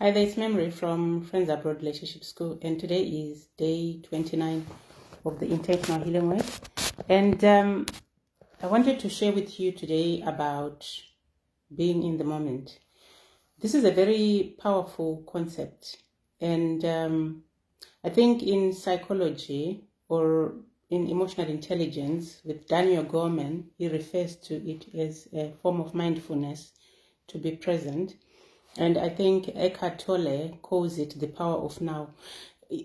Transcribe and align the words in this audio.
Hi 0.00 0.12
there, 0.12 0.28
it's 0.28 0.36
Memory 0.36 0.70
from 0.70 1.24
Friends 1.24 1.48
Abroad 1.48 1.78
Relationship 1.78 2.22
School, 2.22 2.56
and 2.62 2.78
today 2.78 3.02
is 3.02 3.48
day 3.58 4.00
29 4.04 4.64
of 5.24 5.40
the 5.40 5.50
intentional 5.50 6.04
healing 6.04 6.28
work. 6.28 6.46
And 7.08 7.44
um, 7.44 7.86
I 8.62 8.68
wanted 8.68 9.00
to 9.00 9.08
share 9.08 9.32
with 9.32 9.58
you 9.58 9.72
today 9.72 10.22
about 10.24 10.88
being 11.74 12.04
in 12.04 12.16
the 12.16 12.22
moment. 12.22 12.78
This 13.58 13.74
is 13.74 13.82
a 13.82 13.90
very 13.90 14.54
powerful 14.62 15.24
concept, 15.26 16.00
and 16.40 16.84
um, 16.84 17.42
I 18.04 18.10
think 18.10 18.44
in 18.44 18.72
psychology 18.72 19.82
or 20.08 20.54
in 20.90 21.08
emotional 21.08 21.48
intelligence, 21.48 22.40
with 22.44 22.68
Daniel 22.68 23.02
Goleman, 23.04 23.64
he 23.76 23.88
refers 23.88 24.36
to 24.36 24.54
it 24.64 24.94
as 24.94 25.26
a 25.32 25.54
form 25.60 25.80
of 25.80 25.92
mindfulness 25.92 26.70
to 27.26 27.38
be 27.38 27.56
present. 27.56 28.14
And 28.78 28.96
I 28.96 29.08
think 29.08 29.50
Eckhart 29.56 29.98
Tolle 29.98 30.56
calls 30.62 30.98
it 30.98 31.18
the 31.18 31.26
power 31.26 31.56
of 31.56 31.80
now. 31.80 32.10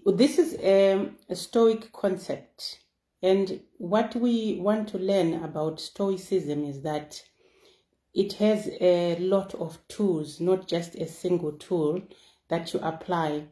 This 0.05 0.39
is 0.39 0.55
a, 0.55 1.11
a 1.29 1.35
Stoic 1.35 1.91
concept. 1.93 2.79
And 3.21 3.61
what 3.77 4.15
we 4.15 4.57
want 4.59 4.89
to 4.89 4.97
learn 4.97 5.43
about 5.43 5.79
Stoicism 5.79 6.65
is 6.65 6.81
that 6.81 7.21
it 8.13 8.33
has 8.33 8.69
a 8.81 9.17
lot 9.17 9.53
of 9.55 9.77
tools, 9.87 10.39
not 10.39 10.67
just 10.67 10.95
a 10.95 11.07
single 11.07 11.51
tool 11.53 12.01
that 12.49 12.73
you 12.73 12.79
apply 12.79 13.45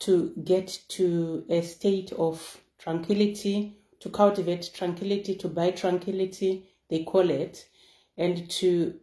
to 0.00 0.32
get 0.44 0.80
to 0.88 1.44
a 1.48 1.62
state 1.62 2.12
of 2.12 2.60
tranquility, 2.78 3.76
to 3.98 4.08
cultivate 4.10 4.70
tranquility, 4.72 5.34
to 5.34 5.48
buy 5.48 5.72
tranquility, 5.72 6.68
they 6.88 7.02
call 7.02 7.28
it, 7.30 7.68
and 8.16 8.48
to 8.50 8.94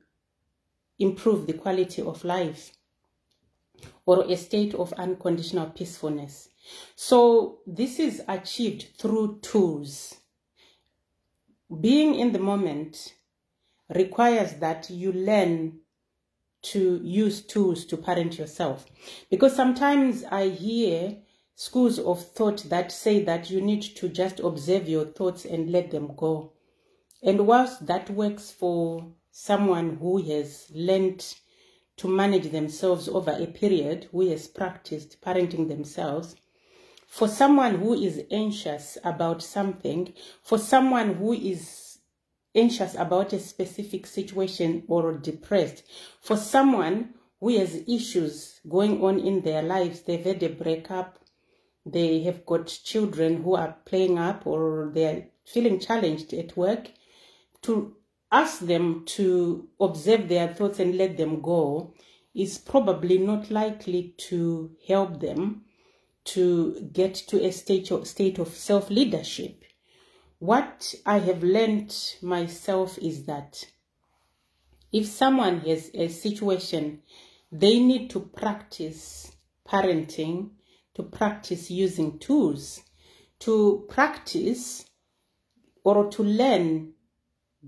improve 0.99 1.47
the 1.47 1.53
quality 1.53 2.01
of 2.01 2.23
life 2.23 2.71
or 4.05 4.23
a 4.25 4.37
state 4.37 4.73
of 4.73 4.93
unconditional 4.93 5.67
peacefulness. 5.67 6.49
So 6.95 7.59
this 7.67 7.99
is 7.99 8.21
achieved 8.27 8.87
through 8.97 9.39
tools. 9.41 10.15
Being 11.81 12.15
in 12.15 12.31
the 12.31 12.39
moment 12.39 13.15
requires 13.89 14.53
that 14.55 14.89
you 14.89 15.11
learn 15.11 15.79
to 16.61 16.99
use 17.03 17.43
tools 17.43 17.85
to 17.85 17.97
parent 17.97 18.39
yourself. 18.39 18.85
Because 19.29 19.55
sometimes 19.55 20.23
I 20.23 20.49
hear 20.49 21.17
schools 21.55 21.99
of 21.99 22.23
thought 22.31 22.63
that 22.69 22.91
say 22.91 23.23
that 23.23 23.49
you 23.49 23.61
need 23.61 23.81
to 23.81 24.09
just 24.09 24.39
observe 24.39 24.89
your 24.89 25.05
thoughts 25.05 25.45
and 25.45 25.71
let 25.71 25.91
them 25.91 26.13
go. 26.15 26.53
And 27.21 27.45
whilst 27.45 27.85
that 27.85 28.09
works 28.09 28.51
for 28.51 29.11
someone 29.37 29.97
who 29.97 30.15
has 30.15 30.71
learned 30.73 31.35
to 31.97 32.07
manage 32.07 32.51
themselves 32.51 33.09
over 33.09 33.31
a 33.31 33.45
period, 33.45 34.07
who 34.13 34.29
has 34.29 34.47
practiced 34.47 35.19
parenting 35.21 35.67
themselves, 35.67 36.37
for 37.05 37.27
someone 37.27 37.75
who 37.75 37.93
is 37.93 38.23
anxious 38.31 38.97
about 39.03 39.41
something, 39.41 40.13
for 40.41 40.57
someone 40.57 41.15
who 41.15 41.33
is 41.33 41.97
anxious 42.55 42.95
about 42.95 43.33
a 43.33 43.39
specific 43.39 44.07
situation 44.07 44.83
or 44.87 45.11
depressed, 45.17 45.83
for 46.21 46.37
someone 46.37 47.13
who 47.41 47.49
has 47.59 47.83
issues 47.89 48.61
going 48.69 49.03
on 49.03 49.19
in 49.19 49.41
their 49.41 49.61
lives, 49.61 50.03
they've 50.03 50.23
had 50.23 50.41
a 50.43 50.49
breakup, 50.49 51.19
they 51.85 52.23
have 52.23 52.45
got 52.45 52.67
children 52.67 53.43
who 53.43 53.53
are 53.53 53.75
playing 53.83 54.17
up 54.17 54.47
or 54.47 54.91
they're 54.95 55.27
feeling 55.45 55.77
challenged 55.77 56.33
at 56.33 56.55
work, 56.55 56.89
to 57.61 57.97
ask 58.35 58.59
them 58.59 59.05
to 59.05 59.69
observe 59.79 60.27
their 60.27 60.53
thoughts 60.53 60.79
and 60.79 60.97
let 60.97 61.15
them 61.15 61.41
go 61.41 61.93
is 62.33 62.57
probably 62.57 63.17
not 63.17 63.49
likely 63.49 64.13
to 64.17 64.71
help 64.89 65.21
them 65.21 65.63
to 66.25 66.89
get 66.91 67.15
to 67.15 67.41
a 67.45 67.51
state 67.51 67.91
of, 67.91 68.05
state 68.05 68.37
of 68.37 68.49
self 68.49 68.89
leadership. 68.89 69.63
What 70.39 70.93
I 71.05 71.19
have 71.19 71.43
learned 71.43 71.95
myself 72.21 72.97
is 72.97 73.25
that 73.25 73.63
if 74.91 75.05
someone 75.05 75.61
has 75.61 75.89
a 75.93 76.09
situation, 76.09 77.03
they 77.53 77.79
need 77.79 78.09
to 78.09 78.19
practice 78.19 79.31
parenting, 79.65 80.49
to 80.95 81.03
practice 81.03 81.71
using 81.71 82.19
tools, 82.19 82.81
to 83.39 83.85
practice 83.87 84.85
or 85.85 86.09
to 86.11 86.23
learn 86.23 86.94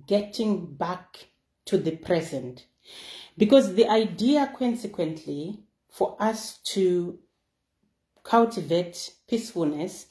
getting 0.05 0.75
back 0.75 1.27
to 1.65 1.77
the 1.77 1.95
present. 1.95 2.65
Because 3.37 3.75
the 3.75 3.87
idea, 3.87 4.51
consequently, 4.57 5.59
for 5.89 6.15
us 6.19 6.57
to 6.73 7.19
cultivate 8.23 9.13
peacefulness 9.27 10.07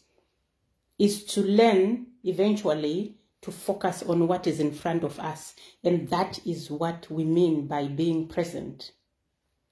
is 0.99 1.25
to 1.25 1.43
learn 1.43 2.07
eventually 2.25 3.17
to 3.43 3.53
focus 3.53 4.03
on 4.03 4.27
what 4.27 4.47
is 4.47 4.59
in 4.59 4.73
front 4.73 5.05
of 5.05 5.19
us. 5.21 5.55
And 5.85 6.09
that 6.09 6.41
is 6.47 6.71
what 6.71 7.11
we 7.11 7.25
mean 7.25 7.67
by 7.67 7.87
being 7.87 8.27
present. 8.27 8.93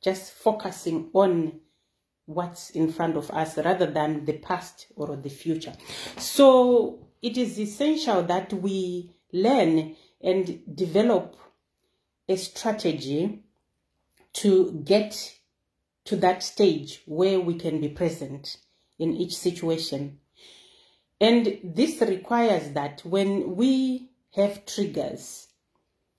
Just 0.02 0.32
focusing 0.32 1.10
on 1.12 1.60
what's 2.26 2.70
in 2.70 2.92
front 2.92 3.16
of 3.16 3.30
us 3.30 3.56
rather 3.58 3.86
than 3.86 4.24
the 4.24 4.34
past 4.34 4.86
or 4.96 5.16
the 5.16 5.28
future. 5.28 5.74
So 6.18 7.06
it 7.22 7.36
is 7.36 7.58
essential 7.58 8.22
that 8.24 8.52
we 8.52 9.16
learn 9.32 9.96
and 10.24 10.62
develop 10.74 11.36
a 12.28 12.36
strategy 12.36 13.44
to 14.32 14.72
get 14.84 15.38
to 16.04 16.16
that 16.16 16.42
stage 16.42 17.02
where 17.06 17.38
we 17.38 17.54
can 17.54 17.80
be 17.80 17.88
present 17.88 18.58
in 18.98 19.14
each 19.14 19.36
situation. 19.36 20.18
And 21.20 21.58
this 21.62 22.00
requires 22.00 22.72
that 22.72 23.02
when 23.04 23.56
we 23.56 24.10
have 24.34 24.66
triggers, 24.66 25.48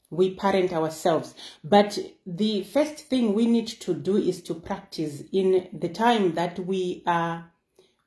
we 0.09 0.35
parent 0.35 0.71
ourselves. 0.71 1.35
But 1.63 1.97
the 2.25 2.63
first 2.63 2.97
thing 2.97 3.33
we 3.33 3.45
need 3.45 3.67
to 3.67 3.93
do 3.93 4.17
is 4.17 4.41
to 4.43 4.53
practice 4.53 5.23
in 5.31 5.67
the 5.73 5.89
time 5.89 6.33
that 6.35 6.59
we 6.59 7.03
are 7.05 7.51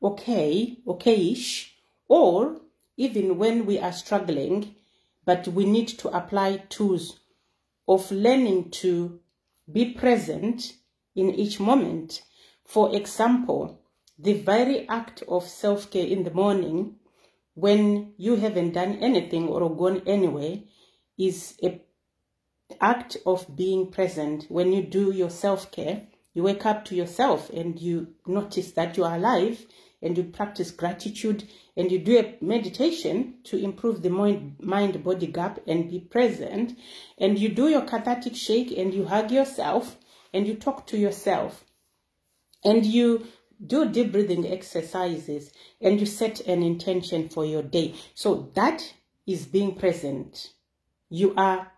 okay, 0.03 0.79
okayish, 0.87 1.71
or 2.09 2.61
even 2.97 3.37
when 3.37 3.67
we 3.67 3.79
are 3.79 3.93
struggling, 3.93 4.75
but 5.29 5.47
we 5.47 5.67
need 5.67 5.89
to 5.89 6.09
apply 6.09 6.57
tools 6.71 7.21
of 7.87 8.11
learning 8.11 8.71
to 8.71 9.21
be 9.71 9.93
present 9.93 10.73
in 11.15 11.29
each 11.35 11.61
moment. 11.61 12.23
For 12.65 12.97
example, 12.97 13.79
the 14.19 14.33
very 14.33 14.89
act 14.89 15.23
of 15.29 15.47
self 15.47 15.91
care 15.91 16.07
in 16.07 16.25
the 16.25 16.31
morning 16.31 16.95
when 17.53 18.15
you 18.17 18.37
haven't 18.37 18.73
done 18.73 18.95
anything 19.03 19.49
or 19.49 19.77
gone 19.77 20.01
anywhere 20.07 20.61
is 21.19 21.59
a 21.63 21.79
act 22.81 23.19
of 23.27 23.55
being 23.55 23.91
present 23.91 24.47
when 24.49 24.73
you 24.73 24.83
do 24.83 25.13
your 25.13 25.29
self 25.29 25.71
care 25.71 26.07
you 26.33 26.43
wake 26.43 26.65
up 26.65 26.87
to 26.87 26.95
yourself 26.95 27.51
and 27.51 27.79
you 27.79 28.15
notice 28.27 28.73
that 28.73 28.97
you 28.97 29.05
are 29.05 29.17
alive 29.17 29.67
and 30.03 30.17
you 30.17 30.25
practice 30.25 30.71
gratitude 30.71 31.49
and 31.77 31.91
you 31.91 31.99
do 31.99 32.19
a 32.19 32.37
meditation 32.45 33.35
to 33.45 33.57
improve 33.57 34.03
the 34.03 34.11
mind 34.11 35.05
body 35.05 35.27
gap 35.27 35.61
and 35.67 35.91
be 35.91 36.01
present. 36.01 36.79
And 37.19 37.39
you 37.39 37.49
do 37.49 37.69
your 37.69 37.83
cathartic 37.83 38.37
shake 38.37 38.77
and 38.77 38.95
you 38.95 39.05
hug 39.07 39.31
yourself 39.31 39.97
and 40.33 40.47
you 40.47 40.55
talk 40.55 40.87
to 40.89 40.99
yourself. 40.99 41.65
And 42.65 42.85
you 42.85 43.27
do 43.65 43.89
deep 43.89 44.13
breathing 44.13 44.47
exercises 44.47 45.51
and 45.81 45.99
you 45.99 46.07
set 46.07 46.41
an 46.41 46.63
intention 46.63 47.29
for 47.29 47.45
your 47.45 47.63
day. 47.63 47.95
So 48.15 48.51
that 48.55 48.95
is 49.27 49.47
being 49.47 49.75
present. 49.75 50.53
You 51.11 51.35
are 51.37 51.73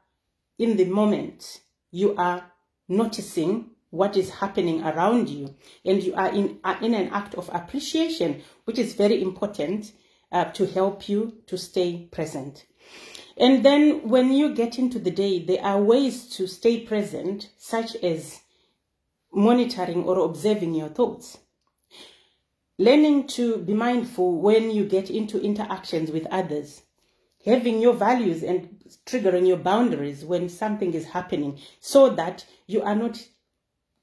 in 0.59 0.77
the 0.77 0.85
moment. 0.85 1.61
You 1.91 2.15
are 2.17 2.53
noticing 2.89 3.71
what 3.91 4.17
is 4.17 4.31
happening 4.31 4.83
around 4.83 5.29
you. 5.29 5.55
And 5.85 6.03
you 6.03 6.15
are 6.15 6.33
in, 6.33 6.59
uh, 6.65 6.77
in 6.81 6.95
an 6.95 7.09
act 7.09 7.35
of 7.35 7.51
appreciation 7.53 8.43
which 8.65 8.79
is 8.79 8.95
very 8.95 9.21
important 9.21 9.93
uh, 10.33 10.45
to 10.47 10.67
help 10.67 11.09
you 11.09 11.39
to 11.47 11.59
stay 11.59 12.09
present. 12.13 12.67
And 13.37 13.65
then 13.65 14.09
when 14.09 14.33
you 14.33 14.55
get 14.55 14.79
into 14.79 14.99
the 14.99 15.11
day 15.11 15.45
there 15.45 15.65
are 15.65 15.83
ways 15.83 16.29
to 16.37 16.47
stay 16.47 16.81
present 16.81 17.51
such 17.59 17.97
as 17.97 18.41
monitoring 19.33 20.05
or 20.05 20.19
observing 20.21 20.75
your 20.75 20.89
thoughts. 20.89 21.39
Learning 22.79 23.27
to 23.27 23.59
be 23.59 23.75
mindful 23.75 24.41
when 24.41 24.71
you 24.71 24.85
get 24.85 25.11
into 25.11 25.41
interactions 25.41 26.11
with 26.11 26.27
others. 26.27 26.83
Having 27.45 27.81
your 27.81 27.95
values 27.95 28.43
and 28.43 28.81
triggering 29.07 29.47
your 29.47 29.57
boundaries 29.57 30.25
when 30.25 30.49
something 30.49 30.95
is 30.95 31.07
happening 31.07 31.59
so 31.81 32.11
that 32.11 32.45
you 32.67 32.83
are 32.83 32.95
not 32.95 33.27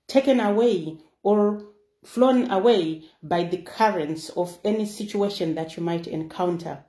taken 0.07 0.39
away 0.39 0.97
or 1.23 1.63
flown 2.03 2.49
away 2.49 3.03
by 3.21 3.43
the 3.43 3.57
currents 3.57 4.29
of 4.29 4.59
any 4.63 4.85
situation 4.85 5.55
that 5.55 5.75
you 5.75 5.83
might 5.83 6.07
encounter. 6.07 6.85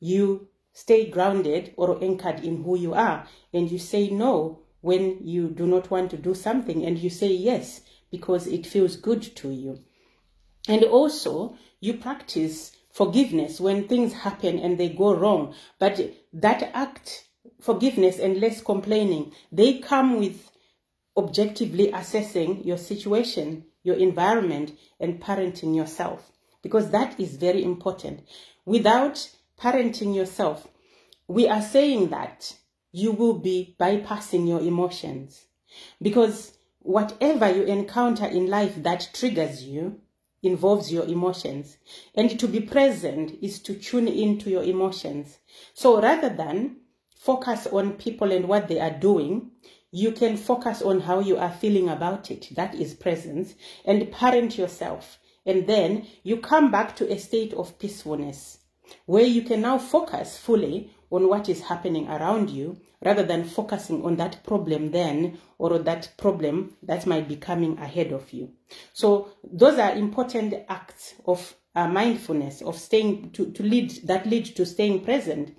You 0.00 0.48
stay 0.72 1.08
grounded 1.08 1.72
or 1.76 2.02
anchored 2.02 2.40
in 2.40 2.62
who 2.62 2.76
you 2.76 2.92
are 2.92 3.26
and 3.52 3.70
you 3.70 3.78
say 3.78 4.10
no 4.10 4.60
when 4.80 5.18
you 5.26 5.48
do 5.48 5.66
not 5.66 5.90
want 5.90 6.10
to 6.10 6.16
do 6.16 6.34
something 6.34 6.84
and 6.84 6.98
you 6.98 7.10
say 7.10 7.32
yes 7.32 7.80
because 8.10 8.46
it 8.46 8.66
feels 8.66 8.96
good 8.96 9.22
to 9.36 9.50
you. 9.50 9.78
And 10.68 10.84
also, 10.84 11.56
you 11.80 11.94
practice 11.94 12.72
forgiveness 12.90 13.60
when 13.60 13.86
things 13.86 14.12
happen 14.12 14.58
and 14.58 14.78
they 14.78 14.88
go 14.88 15.14
wrong. 15.14 15.54
But 15.78 16.00
that 16.32 16.70
act, 16.74 17.28
forgiveness 17.60 18.18
and 18.18 18.40
less 18.40 18.62
complaining, 18.62 19.32
they 19.52 19.78
come 19.78 20.18
with 20.18 20.50
objectively 21.16 21.90
assessing 21.92 22.64
your 22.64 22.78
situation, 22.78 23.64
your 23.82 23.96
environment, 23.96 24.72
and 25.00 25.20
parenting 25.20 25.74
yourself. 25.74 26.30
Because 26.62 26.90
that 26.90 27.18
is 27.18 27.36
very 27.36 27.62
important. 27.62 28.20
Without 28.64 29.30
parenting 29.58 30.14
yourself, 30.14 30.66
we 31.28 31.48
are 31.48 31.62
saying 31.62 32.10
that 32.10 32.54
you 32.92 33.12
will 33.12 33.38
be 33.38 33.76
bypassing 33.78 34.48
your 34.48 34.60
emotions. 34.60 35.44
Because 36.00 36.56
whatever 36.80 37.50
you 37.50 37.62
encounter 37.64 38.26
in 38.26 38.48
life 38.48 38.82
that 38.82 39.10
triggers 39.12 39.64
you 39.64 40.00
involves 40.42 40.92
your 40.92 41.04
emotions. 41.04 41.76
And 42.14 42.38
to 42.38 42.48
be 42.48 42.60
present 42.60 43.38
is 43.42 43.60
to 43.62 43.74
tune 43.74 44.08
into 44.08 44.50
your 44.50 44.62
emotions. 44.62 45.38
So 45.74 46.00
rather 46.00 46.28
than 46.28 46.76
focus 47.18 47.66
on 47.66 47.94
people 47.94 48.30
and 48.32 48.46
what 48.46 48.68
they 48.68 48.78
are 48.78 48.96
doing, 48.98 49.50
you 49.96 50.12
can 50.12 50.36
focus 50.36 50.82
on 50.82 51.00
how 51.00 51.20
you 51.20 51.38
are 51.38 51.50
feeling 51.50 51.88
about 51.88 52.30
it. 52.30 52.50
That 52.54 52.74
is 52.74 52.92
presence. 52.92 53.54
And 53.86 54.12
parent 54.12 54.58
yourself. 54.58 55.18
And 55.46 55.66
then 55.66 56.06
you 56.22 56.36
come 56.36 56.70
back 56.70 56.96
to 56.96 57.10
a 57.10 57.18
state 57.18 57.54
of 57.54 57.78
peacefulness 57.78 58.58
where 59.06 59.24
you 59.24 59.40
can 59.40 59.62
now 59.62 59.78
focus 59.78 60.36
fully 60.36 60.90
on 61.10 61.28
what 61.28 61.48
is 61.48 61.62
happening 61.62 62.06
around 62.08 62.50
you 62.50 62.78
rather 63.02 63.22
than 63.22 63.44
focusing 63.44 64.04
on 64.04 64.16
that 64.16 64.44
problem 64.44 64.90
then 64.90 65.38
or 65.56 65.78
that 65.78 66.12
problem 66.18 66.76
that 66.82 67.06
might 67.06 67.26
be 67.26 67.36
coming 67.36 67.78
ahead 67.78 68.12
of 68.12 68.30
you. 68.34 68.52
So 68.92 69.30
those 69.50 69.78
are 69.78 69.94
important 69.94 70.52
acts 70.68 71.14
of 71.24 71.56
uh, 71.74 71.88
mindfulness, 71.88 72.60
of 72.60 72.76
staying 72.78 73.30
to, 73.30 73.50
to 73.52 73.62
lead 73.62 73.92
that 74.04 74.26
lead 74.26 74.44
to 74.56 74.66
staying 74.66 75.04
present. 75.04 75.56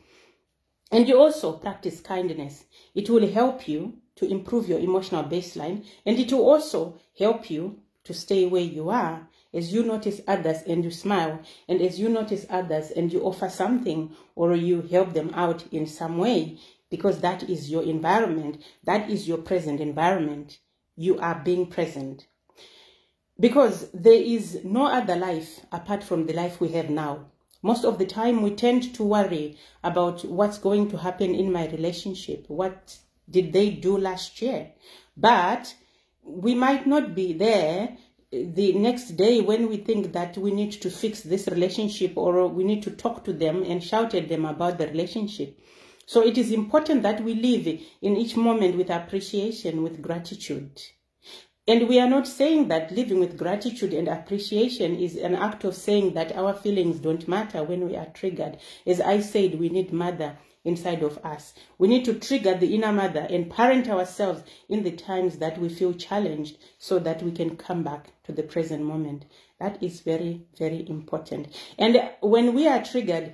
And 0.92 1.08
you 1.08 1.18
also 1.18 1.54
practice 1.54 2.02
kindness. 2.02 2.66
It 2.94 3.10
will 3.10 3.28
help 3.32 3.68
you 3.68 3.98
to 4.18 4.30
improve 4.30 4.68
your 4.68 4.80
emotional 4.80 5.24
baseline 5.24 5.86
and 6.06 6.20
it 6.20 6.32
will 6.32 6.48
also 6.48 7.00
help 7.18 7.50
you 7.50 7.80
to 8.04 8.14
stay 8.14 8.46
where 8.46 8.62
you 8.62 8.90
are 8.90 9.28
as 9.54 9.74
you 9.74 9.84
notice 9.84 10.22
others 10.28 10.62
and 10.68 10.84
you 10.84 10.92
smile, 10.92 11.40
and 11.68 11.82
as 11.82 12.00
you 12.00 12.10
notice 12.10 12.46
others 12.50 12.92
and 12.92 13.12
you 13.12 13.22
offer 13.22 13.50
something 13.50 14.12
or 14.36 14.56
you 14.56 14.82
help 14.82 15.14
them 15.14 15.32
out 15.34 15.64
in 15.72 15.88
some 15.88 16.18
way, 16.18 16.60
because 16.90 17.22
that 17.22 17.50
is 17.50 17.72
your 17.72 17.84
environment, 17.84 18.62
that 18.84 19.10
is 19.10 19.28
your 19.28 19.38
present 19.38 19.80
environment, 19.80 20.60
you 20.96 21.18
are 21.20 21.42
being 21.44 21.66
present. 21.66 22.28
Because 23.40 23.90
there 23.92 24.22
is 24.22 24.64
no 24.64 24.86
other 24.86 25.16
life 25.16 25.62
apart 25.72 26.04
from 26.04 26.26
the 26.26 26.34
life 26.34 26.60
we 26.60 26.70
have 26.70 26.90
now. 26.90 27.26
Most 27.62 27.86
of 27.86 27.98
the 27.98 28.06
time, 28.06 28.42
we 28.42 28.52
tend 28.52 28.94
to 28.96 29.04
worry 29.04 29.58
about 29.84 30.24
what's 30.26 30.58
going 30.58 30.90
to 30.92 30.98
happen 30.98 31.34
in 31.34 31.52
my 31.52 31.68
relationship. 31.68 32.46
What 32.48 32.98
did 33.30 33.54
they 33.54 33.70
do 33.70 33.98
last 33.98 34.42
year? 34.42 34.72
But 35.16 35.74
we 36.24 36.56
might 36.56 36.86
not 36.86 37.16
be 37.16 37.34
there 37.34 37.98
eh, 38.32 38.46
the 38.54 38.74
next 38.74 39.18
day 39.18 39.42
when 39.42 39.70
we 39.70 39.78
think 39.78 40.14
that 40.14 40.38
we 40.38 40.52
need 40.52 40.74
to 40.74 40.90
fix 40.90 41.22
this 41.22 41.48
relationship 41.48 42.14
or 42.16 42.48
we 42.48 42.64
need 42.64 42.84
to 42.84 42.92
talk 42.92 43.24
to 43.26 43.34
them 43.34 43.64
and 43.64 43.84
shout 43.84 44.14
at 44.14 44.30
them 44.30 44.46
about 44.46 44.78
the 44.78 44.88
relationship. 44.88 45.60
So 46.06 46.22
it 46.22 46.38
is 46.38 46.52
important 46.52 47.04
that 47.04 47.22
we 47.24 47.36
live 47.36 47.68
in 48.02 48.16
each 48.16 48.38
moment 48.38 48.78
with 48.78 48.90
appreciation, 48.90 49.84
with 49.84 50.02
gratitude. 50.02 50.82
And 51.70 51.90
we 51.90 52.00
are 52.00 52.10
not 52.10 52.30
saying 52.30 52.70
that 52.70 52.94
living 52.94 53.20
with 53.20 53.38
gratitude 53.38 53.94
and 53.94 54.08
appreciation 54.08 54.98
is 54.98 55.18
an 55.18 55.36
act 55.36 55.66
of 55.66 55.76
saying 55.76 56.14
that 56.14 56.34
our 56.34 56.54
feelings 56.54 57.00
don't 57.00 57.28
matter 57.28 57.62
when 57.62 57.86
we 57.86 57.98
are 57.98 58.06
triggered. 58.06 58.58
As 58.86 59.02
I 59.02 59.20
said, 59.20 59.60
we 59.60 59.68
need 59.68 59.92
mother 59.92 60.38
inside 60.68 61.02
of 61.02 61.18
us. 61.26 61.54
We 61.78 61.88
need 61.88 62.06
to 62.06 62.20
trigger 62.20 62.54
the 62.54 62.76
inner 62.76 62.92
mother 62.92 63.26
and 63.30 63.50
parent 63.50 63.90
ourselves 63.90 64.44
in 64.68 64.84
the 64.84 64.92
times 64.92 65.38
that 65.38 65.58
we 65.58 65.70
feel 65.70 65.94
challenged 65.94 66.58
so 66.78 67.00
that 67.00 67.24
we 67.24 67.32
can 67.32 67.56
come 67.56 67.84
back 67.84 68.12
to 68.26 68.34
the 68.34 68.44
present 68.44 68.84
moment. 68.84 69.26
That 69.60 69.82
is 69.82 70.02
very, 70.02 70.46
very 70.60 70.88
important. 70.90 71.56
And 71.80 72.12
when 72.22 72.54
we 72.54 72.68
are 72.68 72.84
triggered, 72.84 73.34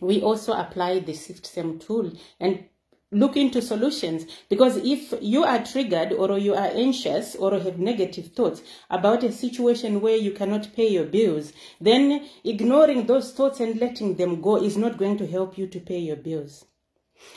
we 0.00 0.20
also 0.22 0.52
apply 0.52 0.98
the 0.98 1.14
SIFT-SEM 1.14 1.78
tool 1.78 2.12
and 2.40 2.64
look 3.10 3.36
into 3.36 3.60
solutions. 3.60 4.26
Because 4.48 4.76
if 4.76 5.12
you 5.20 5.44
are 5.44 5.64
triggered 5.64 6.12
or 6.12 6.38
you 6.38 6.54
are 6.54 6.70
anxious 6.74 7.34
or 7.34 7.58
have 7.58 7.78
negative 7.78 8.32
thoughts 8.32 8.62
about 8.88 9.24
a 9.24 9.32
situation 9.32 10.00
where 10.00 10.16
you 10.16 10.32
cannot 10.32 10.72
pay 10.74 10.88
your 10.88 11.04
bills 11.04 11.52
then 11.80 12.24
ignoring 12.44 13.06
those 13.06 13.32
thoughts 13.32 13.60
and 13.60 13.80
letting 13.80 14.16
them 14.16 14.40
go 14.40 14.56
is 14.56 14.76
not 14.76 14.98
going 14.98 15.16
to 15.18 15.26
help 15.26 15.58
you 15.58 15.66
to 15.66 15.80
pay 15.80 15.98
your 15.98 16.16
bills 16.16 16.64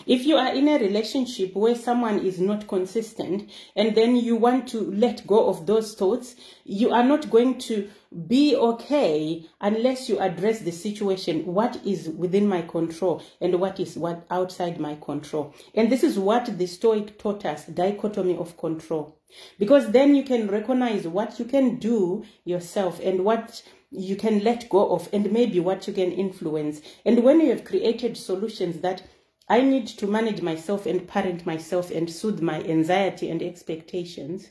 if 0.05 0.25
you 0.25 0.35
are 0.35 0.53
in 0.53 0.67
a 0.67 0.79
relationship 0.79 1.55
where 1.55 1.75
someone 1.75 2.19
is 2.19 2.39
not 2.39 2.67
consistent 2.67 3.49
and 3.75 3.95
then 3.95 4.15
you 4.15 4.35
want 4.35 4.67
to 4.69 4.79
let 4.91 5.25
go 5.27 5.47
of 5.47 5.65
those 5.65 5.95
thoughts, 5.95 6.35
you 6.65 6.91
are 6.91 7.03
not 7.03 7.29
going 7.29 7.57
to 7.59 7.89
be 8.27 8.55
okay 8.55 9.45
unless 9.61 10.09
you 10.09 10.19
address 10.19 10.59
the 10.59 10.71
situation. 10.71 11.45
What 11.45 11.79
is 11.85 12.09
within 12.09 12.47
my 12.47 12.61
control 12.61 13.23
and 13.41 13.59
what 13.59 13.79
is 13.79 13.97
what 13.97 14.25
outside 14.29 14.79
my 14.79 14.95
control? 14.95 15.53
And 15.73 15.91
this 15.91 16.03
is 16.03 16.19
what 16.19 16.57
the 16.57 16.67
Stoic 16.67 17.17
taught 17.17 17.45
us, 17.45 17.65
dichotomy 17.65 18.37
of 18.37 18.57
control. 18.57 19.17
Because 19.57 19.91
then 19.91 20.15
you 20.15 20.23
can 20.23 20.47
recognize 20.47 21.07
what 21.07 21.39
you 21.39 21.45
can 21.45 21.77
do 21.77 22.23
yourself 22.45 22.99
and 22.99 23.25
what 23.25 23.63
you 23.89 24.15
can 24.15 24.43
let 24.43 24.69
go 24.69 24.91
of 24.91 25.07
and 25.13 25.31
maybe 25.31 25.59
what 25.59 25.87
you 25.87 25.93
can 25.93 26.11
influence. 26.11 26.81
And 27.05 27.23
when 27.23 27.39
you 27.39 27.49
have 27.49 27.63
created 27.63 28.17
solutions 28.17 28.79
that 28.81 29.03
I 29.49 29.61
need 29.61 29.87
to 29.87 30.07
manage 30.07 30.41
myself 30.41 30.85
and 30.85 31.07
parent 31.07 31.45
myself 31.45 31.91
and 31.91 32.09
soothe 32.09 32.41
my 32.41 32.61
anxiety 32.63 33.29
and 33.29 33.41
expectations. 33.41 34.49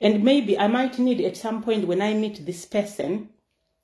And 0.00 0.22
maybe 0.22 0.58
I 0.58 0.66
might 0.66 0.98
need 0.98 1.20
at 1.20 1.36
some 1.36 1.62
point 1.62 1.86
when 1.86 2.02
I 2.02 2.14
meet 2.14 2.44
this 2.44 2.64
person 2.64 3.30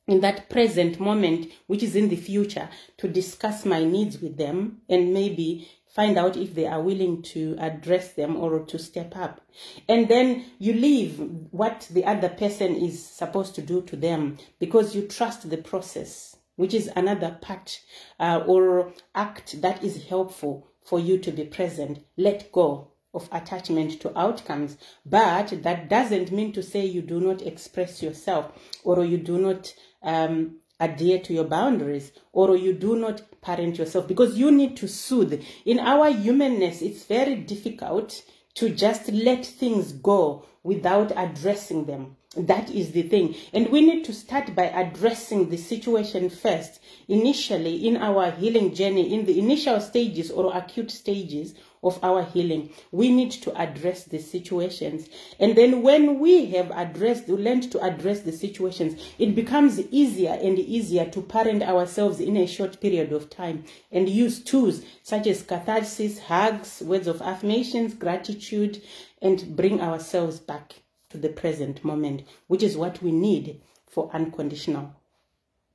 in 0.07 0.21
that 0.21 0.51
present 0.51 1.01
moment, 1.01 1.51
which 1.67 1.83
is 1.83 1.97
in 1.97 2.09
the 2.09 2.17
future, 2.17 2.69
to 2.99 3.09
discuss 3.09 3.65
my 3.65 3.85
needs 3.85 4.21
with 4.21 4.37
them 4.37 4.83
and 4.89 5.15
maybe 5.15 5.69
find 5.87 6.19
out 6.19 6.37
if 6.37 6.55
they 6.55 6.67
are 6.67 6.83
willing 6.83 7.23
to 7.23 7.57
address 7.59 8.13
them 8.13 8.37
or 8.37 8.61
to 8.61 8.79
step 8.79 9.17
up. 9.17 9.41
And 9.89 10.09
then 10.09 10.45
you 10.59 10.75
leave 10.75 11.19
what 11.53 11.89
the 11.91 12.05
other 12.05 12.29
person 12.29 12.75
is 12.75 13.05
supposed 13.05 13.55
to 13.55 13.63
do 13.63 13.81
to 13.83 13.97
them 13.97 14.37
because 14.59 14.95
you 14.95 15.03
trust 15.07 15.49
the 15.49 15.59
process 15.59 16.34
which 16.57 16.75
is 16.75 16.91
another 16.97 17.39
part 17.41 17.81
uh, 18.21 18.43
or 18.47 18.93
act 19.15 19.61
that 19.63 19.83
is 19.83 20.05
helpful 20.05 20.69
for 20.85 21.01
you 21.01 21.19
to 21.19 21.33
be 21.33 21.45
present. 21.45 22.01
Let 22.17 22.53
go 22.53 22.93
of 23.15 23.29
attachment 23.33 24.01
to 24.01 24.19
outcomes. 24.19 24.77
But 25.07 25.63
that 25.63 25.89
doesn't 25.89 26.33
mean 26.33 26.53
to 26.53 26.63
say 26.63 26.85
you 26.85 27.01
do 27.03 27.21
not 27.21 27.43
express 27.43 28.03
yourself 28.03 28.53
or 28.83 29.05
you 29.05 29.19
do 29.19 29.39
not 29.39 29.73
um, 30.03 30.57
adhere 30.81 31.21
to 31.21 31.33
your 31.33 31.45
boundaries 31.45 32.13
or 32.33 32.57
you 32.57 32.73
do 32.73 32.97
not 32.97 33.23
parent 33.41 33.79
yourself 33.79 34.09
because 34.09 34.37
you 34.37 34.51
need 34.51 34.77
to 34.79 34.89
soothe. 34.89 35.43
In 35.65 35.79
our 35.79 36.11
humanness, 36.11 36.83
it's 36.83 37.05
very 37.05 37.37
difficult 37.37 38.23
to 38.55 38.71
just 38.71 39.09
let 39.09 39.45
things 39.45 39.93
go 39.93 40.45
without 40.63 41.13
addressing 41.17 41.85
them. 41.85 42.17
That 42.37 42.71
is 42.71 42.93
the 42.93 43.03
thing. 43.03 43.37
And 43.53 43.69
we 43.69 43.81
need 43.81 44.05
to 44.07 44.13
start 44.13 44.55
by 44.55 44.65
addressing 44.65 45.51
the 45.51 45.57
situation 45.57 46.31
first, 46.31 46.81
initially 47.07 47.87
in 47.87 47.97
our 47.97 48.33
healing 48.33 48.75
journey, 48.75 49.15
in 49.15 49.25
the 49.25 49.39
initial 49.39 49.81
stages 49.81 50.31
or 50.31 50.57
acute 50.57 50.91
stages 50.91 51.55
of 51.85 52.03
our 52.03 52.25
healing. 52.25 52.71
We 52.91 53.11
need 53.11 53.31
to 53.33 53.55
address 53.61 54.05
the 54.05 54.19
situations. 54.19 55.09
And 55.39 55.55
then 55.55 55.83
when 55.83 56.19
we 56.19 56.47
have 56.47 56.73
addressed, 56.75 57.29
learned 57.29 57.71
to 57.73 57.81
address 57.81 58.21
the 58.21 58.33
situations, 58.33 59.01
it 59.19 59.35
becomes 59.35 59.79
easier 59.91 60.33
and 60.33 60.59
easier 60.59 61.05
to 61.11 61.23
parent 61.23 61.63
ourselves 61.63 62.19
in 62.21 62.37
a 62.39 62.47
short 62.47 62.81
period 62.81 63.13
of 63.13 63.29
time 63.29 63.65
and 63.93 64.09
use 64.09 64.43
tools 64.43 64.83
such 65.03 65.27
as 65.27 65.43
catharsis, 65.43 66.19
hugs, 66.19 66.81
words 66.81 67.07
of 67.07 67.21
affirmations, 67.21 67.95
gratitude, 67.95 68.83
and 69.21 69.55
bring 69.55 69.81
ourselves 69.81 70.41
back 70.41 70.75
to 71.11 71.19
the 71.19 71.29
present 71.29 71.85
moment, 71.85 72.23
which 72.47 72.63
is 72.63 72.77
what 72.77 73.03
we 73.03 73.13
need 73.13 73.61
for 73.87 74.11
unconditional 74.13 74.93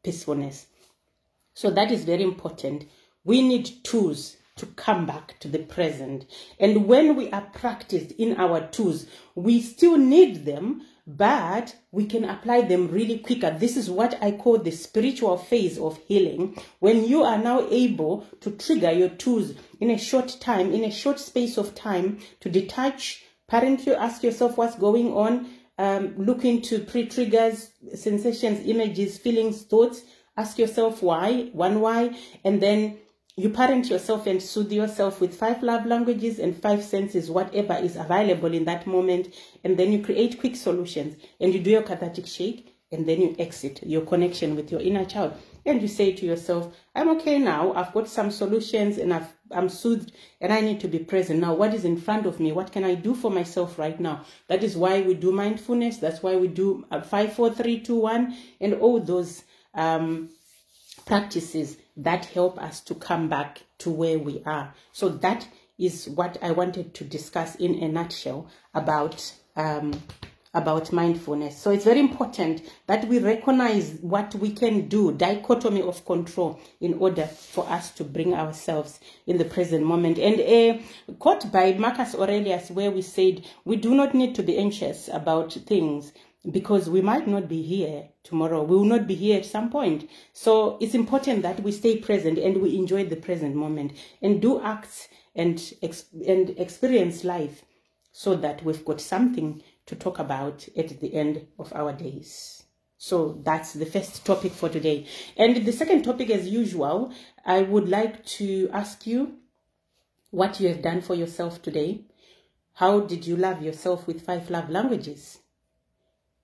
peacefulness. 0.03 0.65
So 1.53 1.69
that 1.71 1.91
is 1.91 2.03
very 2.03 2.23
important. 2.23 2.85
We 3.23 3.41
need 3.41 3.83
tools 3.83 4.37
to 4.59 4.65
come 4.67 5.05
back 5.05 5.39
to 5.39 5.47
the 5.47 5.59
present. 5.59 6.25
And 6.59 6.87
when 6.87 7.15
we 7.15 7.29
are 7.31 7.49
practiced 7.53 8.11
in 8.11 8.37
our 8.37 8.67
tools, 8.67 9.05
we 9.35 9.61
still 9.61 9.97
need 9.97 10.45
them, 10.45 10.83
but 11.07 11.75
we 11.91 12.05
can 12.05 12.23
apply 12.23 12.61
them 12.61 12.89
really 12.89 13.19
quicker. 13.19 13.51
This 13.51 13.75
is 13.75 13.89
what 13.89 14.21
I 14.21 14.31
call 14.31 14.59
the 14.59 14.71
spiritual 14.71 15.37
phase 15.37 15.77
of 15.77 15.97
healing. 16.07 16.61
When 16.79 17.05
you 17.05 17.23
are 17.23 17.37
now 17.37 17.67
able 17.69 18.27
to 18.41 18.51
trigger 18.51 18.91
your 18.91 19.09
tools 19.09 19.53
in 19.79 19.89
a 19.89 19.97
short 19.97 20.37
time, 20.39 20.71
in 20.71 20.83
a 20.83 20.91
short 20.91 21.19
space 21.19 21.57
of 21.57 21.73
time, 21.73 22.19
to 22.41 22.49
detach 22.49 23.25
Parent, 23.47 23.87
you 23.87 23.95
ask 23.95 24.21
yourself 24.21 24.57
what's 24.57 24.75
going 24.75 25.11
on. 25.13 25.49
um, 25.79 26.13
look 26.17 26.43
into 26.43 26.79
pre-triggers, 26.79 27.71
sensations, 27.95 28.67
images, 28.67 29.17
feelings, 29.17 29.63
thoughts. 29.63 30.03
Ask 30.35 30.59
yourself 30.59 31.01
why, 31.01 31.49
one 31.53 31.79
why, 31.79 32.17
and 32.43 32.61
then 32.61 32.99
you 33.39 33.49
parent 33.49 33.89
yourself 33.89 34.27
and 34.27 34.43
soothe 34.43 34.71
yourself 34.71 35.21
with 35.21 35.33
five 35.33 35.63
love 35.63 35.85
languages 35.85 36.39
and 36.39 36.61
five 36.61 36.83
senses, 36.83 37.31
whatever 37.31 37.73
is 37.73 37.95
available 37.95 38.53
in 38.53 38.65
that 38.65 38.85
moment. 38.85 39.33
And 39.63 39.77
then 39.77 39.93
you 39.93 40.03
create 40.03 40.41
quick 40.41 40.57
solutions 40.57 41.15
and 41.39 41.53
you 41.53 41.61
do 41.61 41.69
your 41.69 41.83
cathartic 41.83 42.27
shake 42.27 42.75
and 42.91 43.07
then 43.07 43.21
you 43.21 43.35
exit 43.39 43.81
your 43.83 44.01
connection 44.01 44.57
with 44.57 44.71
your 44.73 44.81
inner 44.81 45.05
child. 45.05 45.33
And 45.65 45.81
you 45.81 45.87
say 45.87 46.11
to 46.11 46.25
yourself, 46.25 46.75
I'm 46.93 47.07
okay 47.11 47.39
now. 47.39 47.71
I've 47.73 47.93
got 47.93 48.09
some 48.09 48.29
solutions 48.29 48.97
and 48.97 49.13
I've, 49.13 49.31
I'm 49.51 49.69
soothed 49.69 50.11
and 50.41 50.51
I 50.51 50.59
need 50.59 50.81
to 50.81 50.89
be 50.89 50.99
present. 50.99 51.39
Now, 51.39 51.53
what 51.53 51.73
is 51.73 51.85
in 51.85 51.95
front 51.95 52.25
of 52.25 52.41
me? 52.41 52.51
What 52.51 52.73
can 52.73 52.83
I 52.83 52.95
do 52.95 53.15
for 53.15 53.31
myself 53.31 53.79
right 53.79 53.99
now? 54.01 54.25
That 54.49 54.65
is 54.65 54.75
why 54.75 54.99
we 54.99 55.13
do 55.13 55.31
mindfulness. 55.31 55.95
That's 55.97 56.21
why 56.21 56.35
we 56.35 56.49
do 56.49 56.85
uh, 56.91 56.99
five, 56.99 57.31
four, 57.31 57.51
three, 57.53 57.79
two, 57.79 58.01
one, 58.01 58.35
and 58.59 58.73
all 58.73 58.99
those 58.99 59.43
um, 59.75 60.29
practices 61.05 61.77
that 62.03 62.25
help 62.25 62.57
us 62.59 62.81
to 62.81 62.95
come 62.95 63.29
back 63.29 63.63
to 63.79 63.89
where 63.89 64.19
we 64.19 64.41
are. 64.45 64.73
So 64.91 65.09
that 65.09 65.47
is 65.77 66.09
what 66.09 66.37
I 66.41 66.51
wanted 66.51 66.93
to 66.95 67.03
discuss 67.03 67.55
in 67.55 67.81
a 67.83 67.87
nutshell 67.87 68.47
about 68.73 69.33
um, 69.55 70.01
about 70.53 70.91
mindfulness. 70.91 71.55
So 71.61 71.69
it's 71.69 71.83
very 71.83 71.99
important 71.99 72.63
that 72.87 73.07
we 73.07 73.19
recognize 73.19 73.91
what 74.01 74.33
we 74.33 74.51
can 74.51 74.87
do, 74.87 75.11
dichotomy 75.11 75.83
of 75.83 76.03
control, 76.05 76.59
in 76.81 76.95
order 76.95 77.27
for 77.27 77.69
us 77.69 77.91
to 77.91 78.03
bring 78.03 78.33
ourselves 78.33 78.99
in 79.27 79.37
the 79.37 79.45
present 79.45 79.85
moment. 79.85 80.17
And 80.17 80.39
a 80.39 80.81
quote 81.19 81.51
by 81.51 81.73
Marcus 81.73 82.15
Aurelius, 82.15 82.71
where 82.71 82.89
we 82.89 83.03
said, 83.03 83.45
We 83.63 83.75
do 83.75 83.93
not 83.93 84.15
need 84.15 84.33
to 84.35 84.43
be 84.43 84.57
anxious 84.57 85.07
about 85.07 85.53
things 85.53 86.13
because 86.51 86.89
we 86.89 87.01
might 87.01 87.27
not 87.27 87.49
be 87.49 87.61
here 87.61 88.09
tomorrow. 88.23 88.63
We 88.63 88.77
will 88.77 88.85
not 88.85 89.07
be 89.07 89.15
here 89.15 89.37
at 89.37 89.45
some 89.45 89.69
point. 89.69 90.09
So 90.33 90.77
it's 90.79 90.95
important 90.95 91.41
that 91.41 91.61
we 91.61 91.71
stay 91.71 91.97
present 91.97 92.37
and 92.37 92.61
we 92.61 92.77
enjoy 92.77 93.05
the 93.05 93.17
present 93.17 93.55
moment 93.55 93.93
and 94.21 94.41
do 94.41 94.61
acts 94.61 95.09
and, 95.35 95.61
and 96.25 96.51
experience 96.51 97.23
life 97.23 97.63
so 98.11 98.35
that 98.35 98.63
we've 98.63 98.85
got 98.85 99.01
something 99.01 99.61
to 99.85 99.95
talk 99.95 100.19
about 100.19 100.67
at 100.77 100.99
the 100.99 101.13
end 101.13 101.45
of 101.57 101.73
our 101.75 101.91
days. 101.93 102.63
So 102.97 103.41
that's 103.43 103.73
the 103.73 103.85
first 103.85 104.25
topic 104.25 104.51
for 104.51 104.69
today. 104.69 105.07
And 105.37 105.65
the 105.65 105.71
second 105.71 106.03
topic, 106.03 106.29
as 106.29 106.47
usual, 106.47 107.13
I 107.45 107.61
would 107.61 107.87
like 107.87 108.25
to 108.37 108.69
ask 108.73 109.07
you 109.07 109.35
what 110.31 110.59
you 110.59 110.67
have 110.67 110.81
done 110.81 111.01
for 111.01 111.15
yourself 111.15 111.61
today. 111.61 112.01
How 112.73 112.99
did 112.99 113.25
you 113.25 113.35
love 113.35 113.61
yourself 113.61 114.05
with 114.05 114.25
five 114.25 114.49
love 114.49 114.69
languages? 114.69 115.39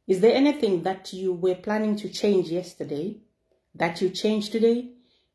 Is 0.08 0.20
there 0.20 0.36
anything 0.36 0.84
that 0.84 1.14
you 1.14 1.34
were 1.34 1.56
planning 1.56 1.96
to 1.96 2.10
change 2.10 2.50
yesterday 2.50 3.18
that 3.74 4.02
you 4.02 4.10
changed 4.10 4.52
today? 4.52 4.92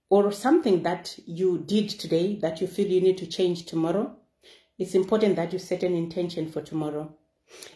Or 0.09 0.33
something 0.33 0.83
that 0.83 1.19
you 1.27 1.59
did 1.59 1.89
today 1.89 2.37
that 2.37 2.61
you 2.61 2.67
feel 2.67 2.87
you 2.87 3.01
need 3.01 3.19
to 3.19 3.27
change 3.27 3.67
tomorrow? 3.67 4.17
It's 4.79 4.95
important 4.95 5.37
that 5.37 5.53
you 5.53 5.59
set 5.59 5.83
an 5.83 5.95
intention 5.95 6.51
for 6.51 6.63
tomorrow. 6.63 7.15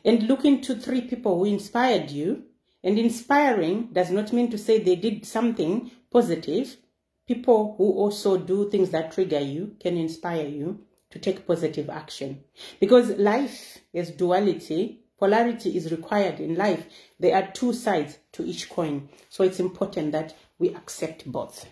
And 0.04 0.24
look 0.24 0.44
into 0.44 0.76
three 0.76 1.02
people 1.02 1.38
who 1.38 1.44
inspired 1.44 2.10
you. 2.10 2.44
And 2.82 2.98
inspiring 2.98 3.88
does 3.92 4.10
not 4.10 4.32
mean 4.32 4.50
to 4.50 4.58
say 4.58 4.78
they 4.78 4.96
did 4.96 5.26
something 5.26 5.90
positive. 6.12 6.76
People 7.26 7.74
who 7.76 7.92
also 7.92 8.36
do 8.36 8.70
things 8.70 8.90
that 8.90 9.12
trigger 9.12 9.40
you 9.40 9.76
can 9.80 9.96
inspire 9.96 10.46
you 10.46 10.80
to 11.10 11.18
take 11.18 11.46
positive 11.46 11.90
action. 11.90 12.44
Because 12.78 13.10
life 13.10 13.78
is 13.92 14.10
duality 14.10 15.03
Polarity 15.24 15.74
is 15.74 15.90
required 15.90 16.38
in 16.38 16.54
life. 16.54 16.84
There 17.18 17.34
are 17.34 17.50
two 17.50 17.72
sides 17.72 18.18
to 18.32 18.44
each 18.44 18.68
coin. 18.68 19.08
So 19.30 19.42
it's 19.42 19.58
important 19.58 20.12
that 20.12 20.36
we 20.58 20.74
accept 20.74 21.24
both. 21.24 21.66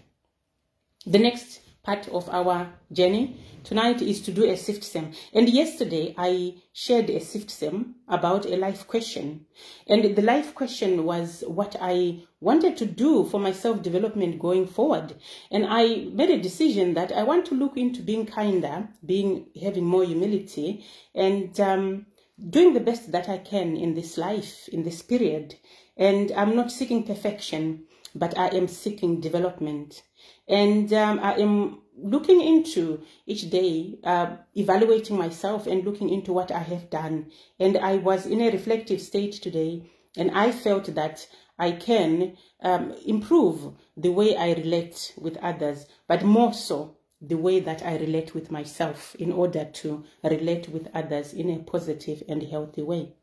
The 1.04 1.18
next 1.18 1.60
part 1.82 2.08
of 2.08 2.30
our 2.30 2.72
journey 2.90 3.36
tonight 3.62 4.00
is 4.00 4.22
to 4.22 4.32
do 4.32 4.50
a 4.50 4.56
SIFT-SEM. 4.56 5.12
And 5.34 5.50
yesterday 5.50 6.14
I 6.16 6.54
shared 6.72 7.10
a 7.10 7.20
SIFT-SEM 7.20 7.96
about 8.08 8.46
a 8.46 8.56
life 8.56 8.86
question. 8.86 9.44
And 9.86 10.16
the 10.16 10.22
life 10.22 10.54
question 10.54 11.04
was 11.04 11.44
what 11.46 11.76
I 11.78 12.22
wanted 12.40 12.78
to 12.78 12.86
do 12.86 13.26
for 13.26 13.38
my 13.38 13.52
self 13.52 13.82
development 13.82 14.38
going 14.38 14.66
forward. 14.66 15.14
And 15.50 15.66
I 15.68 16.08
made 16.10 16.30
a 16.30 16.40
decision 16.40 16.94
that 16.94 17.12
I 17.12 17.24
want 17.24 17.44
to 17.46 17.54
look 17.54 17.76
into 17.76 18.00
being 18.00 18.24
kinder, 18.24 18.88
being 19.04 19.48
having 19.60 19.84
more 19.84 20.04
humility, 20.04 20.86
and 21.14 21.60
um, 21.60 22.06
doing 22.50 22.74
the 22.74 22.80
best 22.80 23.12
that 23.12 23.28
I 23.28 23.38
can 23.38 23.76
in 23.76 23.94
this 23.94 24.18
life, 24.18 24.68
in 24.68 24.82
this 24.82 25.02
period. 25.02 25.56
And 25.96 26.32
I'm 26.32 26.56
not 26.56 26.72
seeking 26.72 27.04
perfection, 27.04 27.84
but 28.14 28.36
I 28.38 28.48
am 28.48 28.68
seeking 28.68 29.20
development. 29.20 30.02
And 30.48 30.92
um, 30.92 31.20
I 31.20 31.34
am 31.34 31.82
looking 31.96 32.40
into 32.40 33.02
each 33.26 33.50
day, 33.50 33.98
uh, 34.04 34.36
evaluating 34.54 35.16
myself 35.16 35.66
and 35.66 35.84
looking 35.84 36.08
into 36.08 36.32
what 36.32 36.50
I 36.50 36.60
have 36.60 36.90
done. 36.90 37.30
And 37.58 37.76
I 37.76 37.96
was 37.96 38.26
in 38.26 38.40
a 38.40 38.50
reflective 38.50 39.00
state 39.00 39.34
today, 39.34 39.90
and 40.16 40.30
I 40.30 40.52
felt 40.52 40.94
that 40.94 41.26
I 41.58 41.72
can 41.72 42.36
um, 42.62 42.94
improve 43.06 43.74
the 43.96 44.10
way 44.10 44.36
I 44.36 44.52
relate 44.54 45.14
with 45.16 45.36
others, 45.38 45.86
but 46.08 46.24
more 46.24 46.52
so 46.52 46.96
the 47.22 47.36
way 47.36 47.60
that 47.60 47.84
I 47.84 47.96
relate 47.96 48.34
with 48.34 48.50
myself 48.50 49.14
in 49.14 49.30
order 49.30 49.64
to 49.64 50.04
relate 50.24 50.68
with 50.68 50.88
others 50.92 51.32
in 51.32 51.48
a 51.50 51.60
positive 51.60 52.22
and 52.28 52.42
healthy 52.42 52.82
way. 52.82 53.14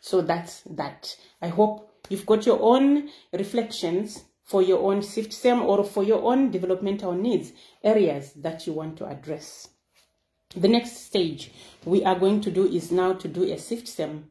So 0.00 0.20
that's 0.20 0.60
that. 0.70 1.16
I 1.40 1.48
hope 1.48 1.90
you've 2.08 2.26
got 2.26 2.46
your 2.46 2.60
own 2.60 3.08
reflections 3.32 4.24
for 4.44 4.62
your 4.62 4.78
own 4.78 5.02
system 5.02 5.62
or 5.62 5.82
for 5.84 6.04
your 6.04 6.22
own 6.22 6.50
developmental 6.50 7.12
needs, 7.12 7.52
areas 7.82 8.32
that 8.36 8.66
you 8.66 8.72
want 8.74 8.98
to 8.98 9.06
address. 9.06 9.68
The 10.54 10.68
next 10.68 11.06
stage 11.06 11.50
we 11.84 12.04
are 12.04 12.18
going 12.18 12.40
to 12.42 12.50
do 12.50 12.66
is 12.66 12.92
now 12.92 13.14
to 13.14 13.28
do 13.28 13.42
a 13.52 13.58
system. 13.58 14.30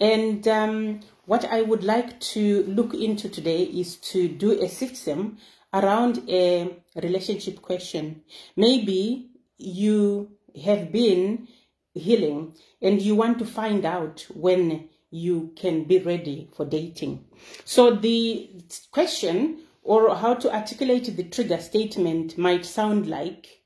And 0.00 0.46
um, 0.48 1.00
what 1.26 1.44
I 1.44 1.62
would 1.62 1.84
like 1.84 2.18
to 2.34 2.64
look 2.64 2.94
into 2.94 3.28
today 3.28 3.62
is 3.62 3.96
to 4.12 4.28
do 4.28 4.60
a 4.60 4.68
system 4.68 5.38
around 5.74 6.22
a 6.28 6.76
relationship 7.02 7.60
question. 7.60 8.22
Maybe 8.56 9.30
you 9.58 10.30
have 10.64 10.92
been 10.92 11.48
healing 11.92 12.54
and 12.80 13.02
you 13.02 13.16
want 13.16 13.38
to 13.40 13.44
find 13.44 13.84
out 13.84 14.26
when 14.34 14.88
you 15.10 15.52
can 15.56 15.84
be 15.84 15.98
ready 15.98 16.48
for 16.56 16.64
dating. 16.64 17.24
So 17.64 17.94
the 17.94 18.50
question 18.90 19.58
or 19.82 20.16
how 20.16 20.34
to 20.34 20.52
articulate 20.52 21.14
the 21.16 21.24
trigger 21.24 21.60
statement 21.60 22.38
might 22.38 22.64
sound 22.64 23.06
like 23.06 23.62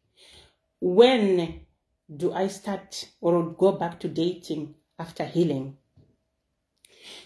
when 0.81 1.61
do 2.15 2.33
I 2.33 2.49
start 2.49 3.09
or 3.21 3.51
go 3.51 3.73
back 3.73 4.01
to 4.01 4.09
dating 4.09 4.75
after 4.99 5.25
healing? 5.25 5.77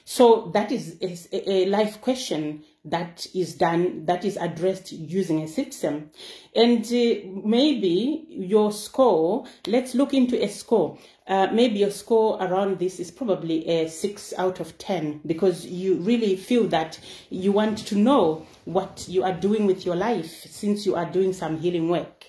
So 0.04 0.50
that 0.54 0.70
is 0.72 0.98
a, 1.32 1.66
life 1.66 2.00
question 2.00 2.64
that 2.84 3.26
is 3.34 3.54
done, 3.54 4.06
that 4.06 4.24
is 4.24 4.36
addressed 4.36 4.90
using 4.92 5.42
a 5.42 5.48
system. 5.48 6.10
And 6.54 6.84
uh, 6.84 7.42
maybe 7.44 8.26
your 8.28 8.72
score, 8.72 9.46
let's 9.66 9.94
look 9.94 10.12
into 10.12 10.42
a 10.42 10.48
score. 10.48 10.98
Uh, 11.26 11.46
maybe 11.52 11.78
your 11.78 11.92
score 11.92 12.42
around 12.42 12.80
this 12.80 12.98
is 12.98 13.10
probably 13.10 13.66
a 13.68 13.88
6 13.88 14.34
out 14.36 14.58
of 14.58 14.76
10 14.78 15.20
because 15.24 15.64
you 15.64 15.94
really 15.96 16.34
feel 16.34 16.66
that 16.68 16.98
you 17.30 17.52
want 17.52 17.78
to 17.78 17.96
know 17.96 18.44
what 18.64 19.06
you 19.08 19.22
are 19.22 19.34
doing 19.34 19.66
with 19.66 19.86
your 19.86 19.96
life 19.96 20.44
since 20.50 20.84
you 20.84 20.96
are 20.96 21.06
doing 21.06 21.32
some 21.32 21.58
healing 21.58 21.88
work. 21.88 22.26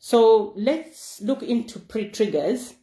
So 0.00 0.52
let's 0.56 1.20
look 1.20 1.42
into 1.42 1.78
pre-triggers. 1.78 2.74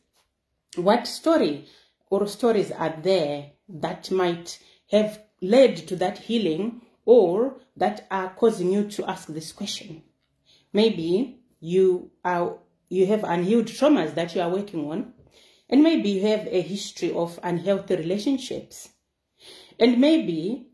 What 0.78 1.08
story 1.08 1.66
or 2.10 2.28
stories 2.28 2.72
are 2.72 2.96
there 3.02 3.52
that 3.68 4.12
might 4.12 4.60
have 4.92 5.20
led 5.42 5.75
to 5.88 5.96
that 5.98 6.18
healing 6.18 6.82
or 7.06 7.58
that 7.78 8.08
are 8.12 8.30
causing 8.36 8.72
you 8.72 8.90
to 8.90 9.10
ask 9.10 9.28
this 9.28 9.52
question. 9.52 10.02
Maybe 10.74 11.40
you 11.60 12.12
are 12.24 12.58
you 12.90 13.08
have 13.08 13.24
unhealed 13.24 13.68
traumas 13.68 14.16
that 14.16 14.36
you 14.36 14.42
are 14.42 14.50
working 14.50 14.92
on, 14.92 15.14
and 15.70 15.82
maybe 15.82 16.10
you 16.10 16.28
have 16.28 16.48
a 16.48 16.62
history 16.62 17.12
of 17.12 17.40
unhealthy 17.44 17.96
relationships. 17.96 18.90
And 19.80 20.00
maybe 20.00 20.68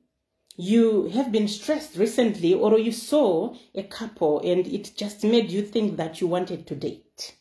you 0.58 1.10
have 1.14 1.32
been 1.32 1.48
stressed 1.48 1.96
recently 1.96 2.54
or 2.54 2.78
you 2.78 2.92
saw 2.92 3.56
a 3.74 3.84
couple 3.84 4.40
and 4.40 4.68
it 4.68 4.92
just 4.96 5.24
made 5.24 5.50
you 5.50 5.64
think 5.64 5.98
that 5.98 6.22
you 6.22 6.28
wanted 6.28 6.68
to 6.68 6.76
date. 6.76 7.36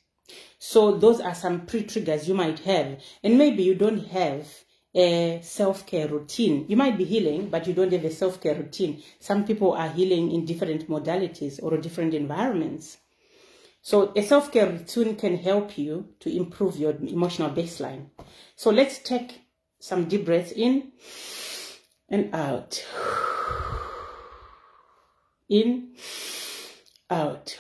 So 0.59 0.97
those 0.97 1.21
are 1.21 1.35
some 1.35 1.67
pre-triggers 1.67 2.29
you 2.29 2.35
might 2.35 2.61
have. 2.61 3.01
And 3.23 3.37
maybe 3.37 3.63
you 3.63 3.75
don't 3.75 4.07
have 4.09 4.47
a 4.95 5.41
self-care 5.43 6.09
routine. 6.09 6.67
You 6.69 6.77
might 6.77 6.99
be 6.99 7.05
healing, 7.05 7.49
but 7.49 7.67
you 7.67 7.75
don't 7.75 7.93
have 7.93 8.05
a 8.05 8.11
self-care 8.11 8.57
routine. 8.57 9.03
Some 9.21 9.45
people 9.45 9.73
are 9.73 9.89
healing 9.89 10.33
in 10.33 10.45
different 10.45 10.89
modalities 10.89 11.63
or 11.63 11.77
different 11.77 12.15
environments. 12.15 12.99
So 13.83 14.13
a 14.15 14.23
self-care 14.23 14.71
routine 14.71 15.17
can 15.17 15.37
help 15.39 15.79
you 15.79 16.09
to 16.21 16.35
improve 16.35 16.77
your 16.77 16.93
emotional 16.93 17.51
baseline. 17.51 18.07
So 18.57 18.71
let's 18.71 18.99
take 18.99 19.43
some 19.79 20.07
deep 20.07 20.27
breaths 20.27 20.53
in 20.53 20.93
and 22.09 22.35
out. 22.35 22.85
In, 25.49 25.95
out. 27.09 27.59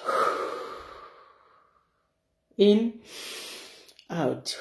In, 2.56 3.00
out. 4.10 4.56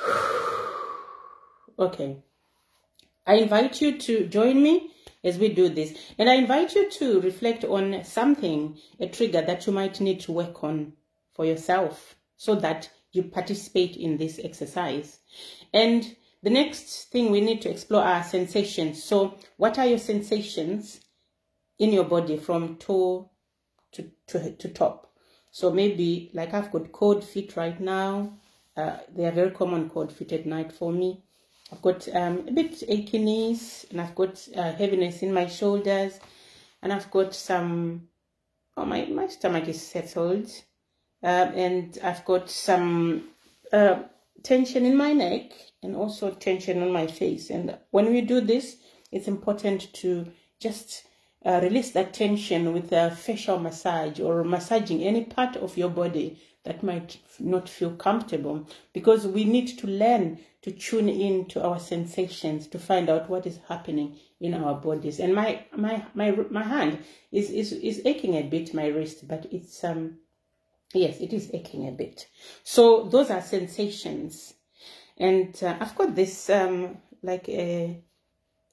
Okay. 1.77 2.23
I 3.29 3.35
invite 3.35 3.79
you 3.79 3.95
to 3.95 4.25
join 4.25 4.63
me 4.63 4.89
as 5.23 5.37
we 5.37 5.49
do 5.49 5.69
this. 5.69 5.95
And 6.17 6.27
I 6.27 6.33
invite 6.33 6.73
you 6.73 6.89
to 6.89 7.21
reflect 7.21 7.63
on 7.63 8.03
something, 8.03 8.75
a 8.99 9.07
trigger 9.07 9.43
that 9.43 9.67
you 9.67 9.71
might 9.71 10.01
need 10.01 10.21
to 10.21 10.31
work 10.31 10.63
on 10.63 10.93
for 11.35 11.45
yourself 11.45 12.15
so 12.37 12.55
that 12.55 12.89
you 13.11 13.21
participate 13.21 13.95
in 13.97 14.17
this 14.17 14.39
exercise. 14.43 15.19
And 15.71 16.15
the 16.41 16.49
next 16.49 17.11
thing 17.11 17.29
we 17.29 17.39
need 17.39 17.61
to 17.61 17.69
explore 17.69 18.01
are 18.01 18.23
sensations. 18.23 19.03
So, 19.03 19.37
what 19.57 19.77
are 19.77 19.85
your 19.85 19.99
sensations 19.99 20.99
in 21.77 21.93
your 21.93 22.05
body 22.05 22.35
from 22.35 22.77
toe 22.77 23.29
to, 23.91 24.09
to, 24.29 24.53
to 24.53 24.69
top? 24.69 25.13
So, 25.51 25.69
maybe 25.69 26.31
like 26.33 26.55
I've 26.55 26.71
got 26.71 26.91
cold 26.91 27.23
feet 27.23 27.55
right 27.55 27.79
now. 27.79 28.39
Uh, 28.75 28.97
they 29.15 29.25
are 29.25 29.31
very 29.31 29.51
common 29.51 29.87
cold 29.87 30.11
feet 30.11 30.31
at 30.31 30.47
night 30.47 30.71
for 30.71 30.91
me. 30.91 31.25
I've 31.71 31.81
got 31.81 32.07
um, 32.15 32.47
a 32.47 32.51
bit 32.51 32.83
achy 32.87 33.19
knees 33.19 33.85
and 33.91 34.01
I've 34.01 34.15
got 34.15 34.47
uh, 34.55 34.71
heaviness 34.73 35.21
in 35.21 35.33
my 35.33 35.47
shoulders 35.47 36.19
and 36.81 36.91
I've 36.91 37.11
got 37.11 37.35
some, 37.35 38.07
oh, 38.75 38.85
my, 38.85 39.05
my 39.05 39.27
stomach 39.27 39.67
is 39.67 39.81
settled 39.81 40.49
uh, 41.23 41.51
and 41.55 41.97
I've 42.03 42.25
got 42.25 42.49
some 42.49 43.29
uh, 43.71 44.03
tension 44.41 44.85
in 44.85 44.97
my 44.97 45.13
neck 45.13 45.51
and 45.83 45.95
also 45.95 46.31
tension 46.31 46.81
on 46.81 46.91
my 46.91 47.07
face. 47.07 47.49
And 47.49 47.77
when 47.91 48.11
we 48.11 48.21
do 48.21 48.41
this, 48.41 48.77
it's 49.11 49.27
important 49.27 49.93
to 49.93 50.31
just 50.59 51.03
uh, 51.45 51.59
release 51.61 51.91
that 51.91 52.13
tension 52.13 52.73
with 52.73 52.91
a 52.91 53.11
facial 53.11 53.59
massage 53.59 54.19
or 54.19 54.43
massaging 54.43 55.03
any 55.03 55.23
part 55.23 55.55
of 55.55 55.77
your 55.77 55.89
body 55.89 56.39
that 56.69 56.83
might 56.83 57.17
not 57.39 57.67
feel 57.67 57.95
comfortable 57.95 58.63
because 58.93 59.25
we 59.25 59.43
need 59.43 59.79
to 59.79 59.87
learn 59.87 60.37
to 60.61 60.71
tune 60.71 61.09
in 61.09 61.47
to 61.47 61.63
our 61.63 61.79
sensations 61.79 62.67
to 62.67 62.77
find 62.77 63.09
out 63.09 63.27
what 63.27 63.47
is 63.47 63.59
happening 63.67 64.15
in 64.39 64.53
our 64.53 64.75
bodies. 64.75 65.19
And 65.19 65.33
my 65.33 65.65
my 65.75 66.05
my 66.13 66.29
my 66.51 66.61
hand 66.61 66.99
is 67.31 67.49
is 67.49 67.73
is 67.73 68.03
aching 68.05 68.35
a 68.35 68.43
bit 68.43 68.75
my 68.75 68.85
wrist 68.85 69.27
but 69.27 69.47
it's 69.51 69.83
um 69.83 70.19
yes 70.93 71.19
it 71.19 71.33
is 71.33 71.49
aching 71.55 71.87
a 71.87 71.91
bit. 71.91 72.27
So 72.63 73.09
those 73.11 73.31
are 73.31 73.41
sensations. 73.41 74.53
And 75.17 75.57
uh, 75.63 75.75
i've 75.81 75.95
got 75.95 76.13
this 76.13 76.51
um 76.51 76.99
like 77.23 77.49
a 77.49 77.99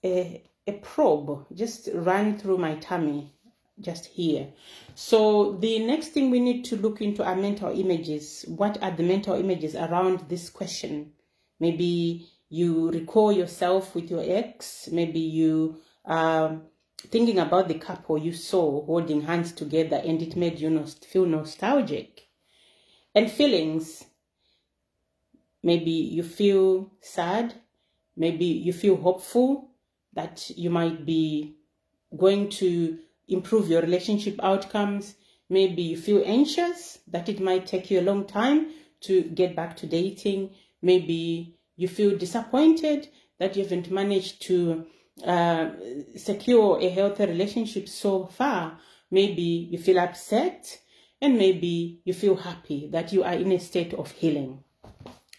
a 0.05 0.45
a 0.67 0.73
probe 0.73 1.47
just 1.55 1.88
run 1.95 2.37
through 2.37 2.59
my 2.59 2.75
tummy 2.75 3.36
just 3.80 4.06
here. 4.06 4.49
So 4.95 5.52
the 5.61 5.78
next 5.80 6.09
thing 6.09 6.30
we 6.30 6.40
need 6.40 6.64
to 6.66 6.76
look 6.76 7.00
into 7.00 7.25
are 7.25 7.37
mental 7.37 7.78
images. 7.78 8.45
What 8.49 8.83
are 8.83 8.90
the 8.90 9.02
mental 9.02 9.35
images 9.35 9.75
around 9.75 10.28
this 10.28 10.49
question? 10.49 11.12
Maybe 11.61 12.28
you 12.49 12.90
recall 12.90 13.33
yourself 13.33 13.95
with 13.95 14.11
your 14.11 14.23
ex. 14.25 14.88
Maybe 14.90 15.21
you 15.21 15.76
are 16.04 16.61
thinking 16.99 17.38
about 17.38 17.68
the 17.68 17.75
couple 17.75 18.18
you 18.18 18.33
saw 18.33 18.85
holding 18.87 19.23
hands 19.23 19.52
together 19.52 20.00
and 20.04 20.23
it 20.23 20.37
made 20.37 20.59
you 20.59 20.85
feel 20.87 21.26
nostalgic. 21.26 22.28
And 23.14 23.30
feelings. 23.30 24.04
Maybe 25.62 25.90
you 25.90 26.23
feel 26.23 26.92
sad. 27.00 27.54
Maybe 28.16 28.45
you 28.45 28.73
feel 28.73 28.97
hopeful 28.97 29.71
that 30.12 30.50
you 30.56 30.71
might 30.71 31.04
be 31.04 31.56
going 32.16 32.49
to 32.49 32.99
improve 33.28 33.68
your 33.68 33.83
relationship 33.83 34.38
outcomes. 34.42 35.14
Maybe 35.48 35.83
you 35.83 35.96
feel 35.96 36.22
anxious 36.24 36.98
that 37.09 37.29
it 37.29 37.40
might 37.40 37.66
take 37.66 37.90
you 37.90 38.01
a 38.01 38.09
long 38.11 38.27
time 38.27 38.70
to 39.03 39.22
get 39.22 39.55
back 39.55 39.77
to 39.79 39.87
dating. 39.87 40.51
Maybe 40.83 41.57
you 41.77 41.88
feel 41.88 42.16
disappointed 42.16 43.09
that 43.38 43.57
you 43.57 43.62
haven't 43.62 43.90
managed 43.90 44.42
to 44.42 44.87
uh, 45.24 45.70
secure 46.16 46.79
a 46.81 46.88
healthy 46.88 47.27
relationship 47.27 47.88
so 47.88 48.27
far. 48.27 48.79
Maybe 49.11 49.68
you 49.70 49.79
feel 49.79 49.98
upset 49.98 50.81
and 51.20 51.38
maybe 51.38 52.01
you 52.05 52.12
feel 52.12 52.37
happy 52.37 52.88
that 52.92 53.12
you 53.12 53.22
are 53.22 53.35
in 53.35 53.53
a 53.53 53.59
state 53.59 53.94
of 53.94 54.11
healing. 54.11 54.64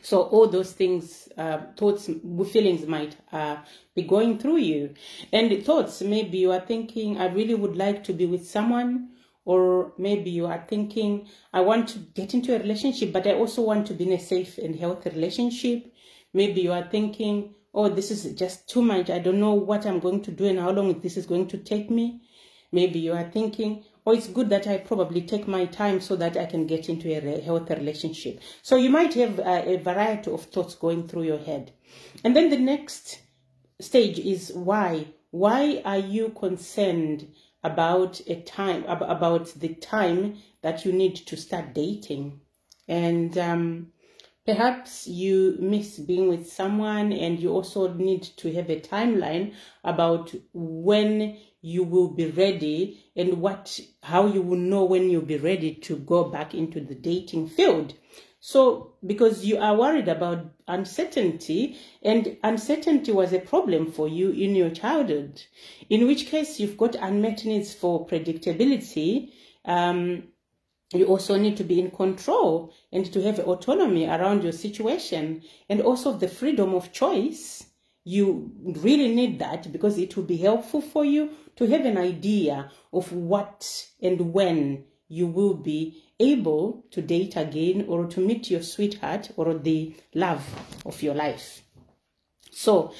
So 0.07 0.21
all 0.21 0.47
those 0.47 0.71
things, 0.71 1.27
uh, 1.37 1.57
thoughts, 1.75 2.09
feelings 2.53 2.87
might 2.87 3.17
uh, 3.33 3.57
be 3.93 4.03
going 4.03 4.39
through 4.39 4.59
you. 4.59 4.93
And 5.33 5.65
thoughts, 5.65 6.01
maybe 6.01 6.37
you 6.37 6.53
are 6.53 6.61
thinking, 6.61 7.17
I 7.17 7.27
really 7.27 7.55
would 7.55 7.75
like 7.75 8.05
to 8.05 8.13
be 8.13 8.25
with 8.25 8.47
someone. 8.47 9.09
Or 9.43 9.91
maybe 9.97 10.29
you 10.29 10.45
are 10.45 10.63
thinking, 10.65 11.27
I 11.51 11.59
want 11.59 11.89
to 11.89 11.99
get 11.99 12.33
into 12.33 12.55
a 12.55 12.59
relationship, 12.59 13.11
but 13.11 13.27
I 13.27 13.33
also 13.33 13.61
want 13.61 13.85
to 13.87 13.93
be 13.93 14.05
in 14.05 14.13
a 14.13 14.19
safe 14.19 14.57
and 14.57 14.77
healthy 14.77 15.09
relationship. 15.09 15.93
Maybe 16.33 16.61
you 16.61 16.71
are 16.71 16.87
thinking, 16.89 17.55
oh, 17.73 17.89
this 17.89 18.09
is 18.09 18.33
just 18.35 18.69
too 18.69 18.81
much. 18.81 19.09
I 19.09 19.19
don't 19.19 19.41
know 19.41 19.55
what 19.55 19.85
I'm 19.85 19.99
going 19.99 20.21
to 20.21 20.31
do 20.31 20.45
and 20.45 20.57
how 20.57 20.71
long 20.71 21.01
this 21.01 21.17
is 21.17 21.25
going 21.25 21.49
to 21.49 21.57
take 21.57 21.91
me. 21.91 22.21
Maybe 22.71 22.99
you 22.99 23.11
are 23.11 23.29
thinking, 23.29 23.83
or 24.07 24.13
it's 24.13 24.27
good 24.27 24.49
that 24.49 24.65
I 24.67 24.77
probably 24.77 25.21
take 25.21 25.49
my 25.49 25.65
time 25.65 25.99
so 25.99 26.15
that 26.15 26.37
I 26.37 26.45
can 26.45 26.65
get 26.65 26.87
into 26.87 27.09
a 27.09 27.41
healthy 27.41 27.73
relationship. 27.73 28.39
So 28.61 28.77
you 28.77 28.89
might 28.89 29.13
have 29.15 29.37
a, 29.37 29.73
a 29.73 29.77
variety 29.79 30.31
of 30.31 30.43
thoughts 30.43 30.75
going 30.75 31.09
through 31.09 31.23
your 31.23 31.39
head. 31.39 31.73
And 32.23 32.33
then 32.33 32.49
the 32.49 32.57
next 32.57 33.19
stage 33.81 34.17
is 34.17 34.53
why. 34.53 35.07
Why 35.31 35.81
are 35.83 35.97
you 35.97 36.29
concerned 36.29 37.27
about 37.65 38.21
a 38.27 38.39
time, 38.43 38.85
about 38.85 39.47
the 39.59 39.73
time 39.73 40.37
that 40.61 40.85
you 40.85 40.93
need 40.93 41.17
to 41.17 41.35
start 41.35 41.73
dating? 41.73 42.39
And 42.87 43.37
um, 43.37 43.87
perhaps 44.45 45.05
you 45.05 45.57
miss 45.59 45.99
being 45.99 46.29
with 46.29 46.49
someone 46.49 47.11
and 47.11 47.41
you 47.41 47.49
also 47.49 47.93
need 47.93 48.23
to 48.37 48.53
have 48.53 48.69
a 48.69 48.79
timeline 48.79 49.53
about 49.83 50.33
when 50.53 51.37
you 51.61 51.83
will 51.83 52.09
be 52.09 52.27
ready 52.31 52.99
and 53.15 53.41
what 53.41 53.79
how 54.03 54.27
you 54.27 54.41
will 54.41 54.57
know 54.57 54.85
when 54.85 55.09
you'll 55.09 55.21
be 55.21 55.37
ready 55.37 55.73
to 55.73 55.95
go 55.97 56.25
back 56.25 56.53
into 56.53 56.79
the 56.79 56.95
dating 56.95 57.47
field. 57.49 57.93
So 58.39 58.93
because 59.05 59.45
you 59.45 59.57
are 59.57 59.75
worried 59.75 60.07
about 60.07 60.53
uncertainty 60.67 61.77
and 62.03 62.37
uncertainty 62.43 63.11
was 63.11 63.33
a 63.33 63.39
problem 63.39 63.91
for 63.91 64.07
you 64.07 64.29
in 64.29 64.55
your 64.55 64.69
childhood 64.69 65.41
in 65.89 66.05
which 66.07 66.27
case 66.27 66.59
you've 66.59 66.77
got 66.77 66.95
unmet 66.95 67.45
needs 67.45 67.73
for 67.73 68.05
predictability 68.05 69.31
um, 69.65 70.23
you 70.93 71.05
also 71.05 71.37
need 71.37 71.57
to 71.57 71.63
be 71.65 71.79
in 71.79 71.91
control 71.91 72.73
and 72.93 73.11
to 73.11 73.21
have 73.23 73.39
autonomy 73.39 74.05
around 74.05 74.43
your 74.43 74.53
situation 74.53 75.43
and 75.67 75.81
also 75.81 76.13
the 76.13 76.29
freedom 76.29 76.73
of 76.73 76.93
choice. 76.93 77.65
You 78.05 78.51
really 78.63 79.13
need 79.13 79.39
that 79.39 79.69
because 79.73 79.97
it 79.97 80.15
will 80.15 80.23
be 80.23 80.37
helpful 80.37 80.79
for 80.79 81.03
you 81.03 81.31
to 81.57 81.67
have 81.67 81.85
an 81.85 81.97
idea 81.97 82.71
of 82.93 83.11
what 83.11 83.87
and 84.01 84.33
when 84.33 84.85
you 85.09 85.27
will 85.27 85.53
be 85.53 86.03
able 86.19 86.83
to 86.91 87.01
date 87.01 87.35
again 87.35 87.85
or 87.87 88.05
to 88.05 88.19
meet 88.19 88.49
your 88.49 88.61
sweetheart 88.61 89.31
or 89.35 89.53
the 89.53 89.95
love 90.13 90.43
of 90.85 91.01
your 91.01 91.15
life. 91.15 91.61
So 92.51 92.93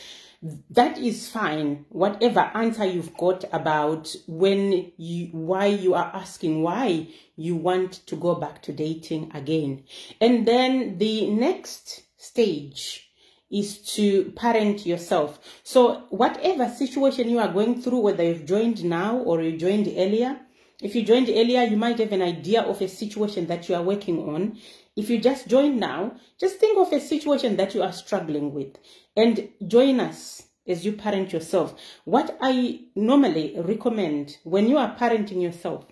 that 0.70 0.98
is 0.98 1.30
fine. 1.30 1.86
Whatever 1.90 2.52
answer 2.54 2.86
you've 2.86 3.18
got 3.18 3.44
about 3.52 4.16
when 4.28 4.92
you, 4.98 5.28
why 5.32 5.66
you 5.68 5.96
are 5.96 6.12
asking 6.14 6.62
why 6.62 7.08
you 7.36 7.56
want 7.56 7.94
to 8.08 8.16
go 8.16 8.36
back 8.36 8.62
to 8.64 8.74
dating 8.74 9.32
again. 9.34 9.84
And 10.22 10.48
then 10.48 10.98
the 11.00 11.30
next 11.32 12.04
stage 12.18 13.07
is 13.50 13.80
to 13.96 14.32
parent 14.32 14.86
yourself. 14.86 15.40
So 15.64 16.04
whatever 16.10 16.70
situation 16.70 17.30
you 17.30 17.40
are 17.40 17.52
going 17.52 17.82
through, 17.82 18.00
whether 18.00 18.24
you've 18.24 18.46
joined 18.46 18.84
now 18.84 19.18
or 19.18 19.42
you 19.42 19.58
joined 19.58 19.88
earlier, 19.88 20.40
if 20.82 20.94
you 20.94 21.04
joined 21.04 21.30
earlier, 21.30 21.64
you 21.64 21.78
might 21.78 21.98
have 22.00 22.12
an 22.12 22.22
idea 22.22 22.62
of 22.62 22.82
a 22.82 22.88
situation 22.88 23.48
that 23.48 23.68
you 23.68 23.76
are 23.76 23.82
working 23.82 24.20
on. 24.30 24.60
If 24.96 25.10
you 25.10 25.20
just 25.20 25.48
joined 25.48 25.80
now, 25.80 26.18
just 26.40 26.58
think 26.58 26.78
of 26.78 26.94
a 26.94 27.00
situation 27.00 27.58
that 27.58 27.74
you 27.74 27.82
are 27.82 27.94
struggling 27.94 28.54
with 28.54 28.78
and 29.16 29.50
join 29.66 30.00
us 30.00 30.44
as 30.68 30.86
you 30.86 30.92
parent 30.94 31.34
yourself. 31.34 31.80
What 32.04 32.38
I 32.42 32.82
normally 32.96 33.56
recommend 33.58 34.38
when 34.44 34.68
you 34.68 34.78
are 34.78 34.96
parenting 34.96 35.42
yourself, 35.42 35.86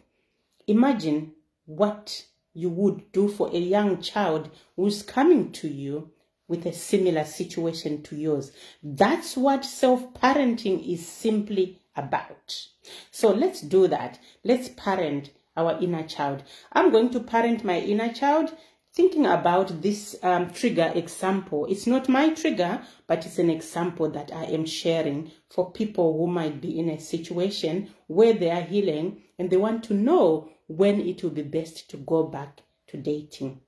imagine 0.68 1.32
what 1.65 2.26
you 2.54 2.70
would 2.70 3.12
do 3.12 3.28
for 3.28 3.50
a 3.50 3.60
young 3.60 4.02
child 4.02 4.50
who's 4.76 5.02
coming 5.02 5.52
to 5.54 5.68
you 5.68 6.12
with 6.48 6.66
a 6.66 6.74
similar 6.74 7.26
situation 7.26 8.02
to 8.04 8.16
yours. 8.16 8.52
That's 8.84 9.36
what 9.36 9.66
self 9.66 10.14
parenting 10.14 10.88
is 10.88 11.08
simply 11.08 11.80
about. 11.96 12.68
So 13.12 13.32
let's 13.32 13.62
do 13.62 13.88
that. 13.88 14.20
Let's 14.44 14.70
parent 14.70 15.32
our 15.58 15.80
inner 15.82 16.04
child. 16.04 16.44
I'm 16.72 16.92
going 16.92 17.10
to 17.12 17.20
parent 17.20 17.64
my 17.64 17.80
inner 17.80 18.14
child 18.14 18.54
thinking 18.94 19.26
about 19.26 19.82
this 19.82 20.16
um, 20.24 20.50
trigger 20.52 20.92
example. 20.96 21.66
It's 21.70 21.86
not 21.86 22.08
my 22.08 22.30
trigger, 22.30 22.82
but 23.08 23.26
it's 23.26 23.40
an 23.40 23.50
example 23.50 24.10
that 24.12 24.32
I 24.34 24.46
am 24.46 24.66
sharing 24.66 25.32
for 25.50 25.72
people 25.72 26.18
who 26.18 26.28
might 26.28 26.62
be 26.62 26.80
in 26.80 26.90
a 26.90 27.00
situation 27.00 27.90
where 28.08 28.34
they 28.34 28.50
are 28.52 28.62
healing 28.62 29.24
and 29.38 29.50
they 29.50 29.58
want 29.58 29.84
to 29.86 29.94
know 29.94 30.50
when 30.68 31.02
it 31.02 31.24
will 31.24 31.32
be 31.32 31.42
best 31.42 31.90
to 31.90 31.98
go 31.98 32.24
back 32.24 32.62
to 32.88 32.98
dating. 32.98 33.60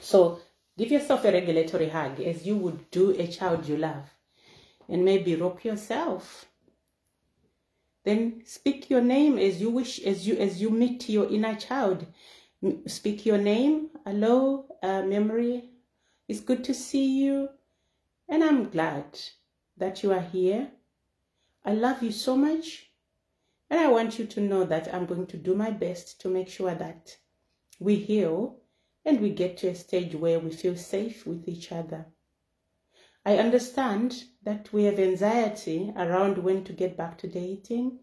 So 0.00 0.40
give 0.80 0.90
yourself 0.90 1.26
a 1.26 1.32
regulatory 1.32 1.90
hug 1.90 2.18
as 2.20 2.46
you 2.46 2.56
would 2.56 2.90
do 2.90 3.10
a 3.10 3.26
child 3.26 3.68
you 3.68 3.76
love 3.76 4.14
and 4.88 5.04
maybe 5.04 5.36
rock 5.36 5.62
yourself. 5.62 6.46
Then 8.04 8.40
speak 8.46 8.88
your 8.88 9.02
name 9.02 9.38
as 9.38 9.60
you 9.60 9.68
wish, 9.68 10.00
as 10.00 10.26
you 10.26 10.38
as 10.38 10.62
you 10.62 10.70
meet 10.70 11.06
your 11.10 11.28
inner 11.28 11.54
child. 11.54 12.06
Speak 12.86 13.26
your 13.26 13.36
name. 13.36 13.90
Hello, 14.06 14.64
uh, 14.82 15.02
memory. 15.02 15.68
It's 16.28 16.40
good 16.40 16.64
to 16.64 16.72
see 16.72 17.24
you, 17.24 17.50
and 18.26 18.42
I'm 18.42 18.70
glad 18.70 19.20
that 19.76 20.02
you 20.02 20.12
are 20.12 20.26
here. 20.32 20.70
I 21.62 21.74
love 21.74 22.02
you 22.02 22.10
so 22.10 22.38
much, 22.38 22.90
and 23.68 23.78
I 23.78 23.88
want 23.88 24.18
you 24.18 24.24
to 24.24 24.40
know 24.40 24.64
that 24.64 24.94
I'm 24.94 25.04
going 25.04 25.26
to 25.26 25.36
do 25.36 25.54
my 25.54 25.70
best 25.70 26.22
to 26.22 26.30
make 26.30 26.48
sure 26.48 26.74
that 26.74 27.18
we 27.78 27.96
heal 27.96 28.59
and 29.04 29.20
we 29.20 29.30
get 29.30 29.56
to 29.56 29.68
a 29.68 29.74
stage 29.74 30.14
where 30.14 30.38
we 30.38 30.50
feel 30.50 30.76
safe 30.76 31.26
with 31.26 31.48
each 31.48 31.72
other. 31.72 32.06
I 33.24 33.38
understand 33.38 34.24
that 34.42 34.72
we 34.72 34.84
have 34.84 34.98
anxiety 34.98 35.92
around 35.96 36.38
when 36.38 36.64
to 36.64 36.72
get 36.72 36.96
back 36.96 37.18
to 37.18 37.28
dating, 37.28 37.98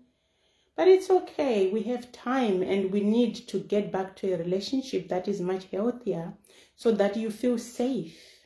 but 0.75 0.87
it's 0.87 1.09
okay. 1.09 1.71
We 1.71 1.83
have 1.83 2.11
time 2.11 2.61
and 2.61 2.91
we 2.91 3.01
need 3.01 3.35
to 3.47 3.59
get 3.59 3.91
back 3.91 4.15
to 4.17 4.31
a 4.31 4.37
relationship 4.37 5.09
that 5.09 5.27
is 5.27 5.41
much 5.41 5.65
healthier 5.65 6.33
so 6.75 6.91
that 6.91 7.17
you 7.17 7.31
feel 7.31 7.57
safe. 7.57 8.45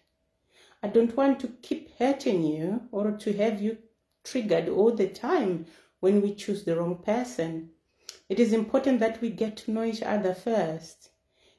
I 0.84 0.88
don't 0.88 1.16
want 1.16 1.40
to 1.42 1.50
keep 1.62 1.98
hurting 1.98 2.44
you 2.44 2.84
or 2.92 3.12
to 3.12 3.34
have 3.34 3.62
you 3.62 3.78
triggered 4.24 4.70
all 4.70 4.92
the 4.92 5.08
time 5.08 5.66
when 6.00 6.22
we 6.22 6.34
choose 6.34 6.64
the 6.64 6.78
wrong 6.78 7.04
person. 7.04 7.72
It 8.30 8.40
is 8.40 8.54
important 8.54 9.00
that 9.00 9.20
we 9.22 9.30
get 9.30 9.58
to 9.58 9.72
know 9.72 9.84
each 9.84 10.02
other 10.02 10.34
first 10.34 11.01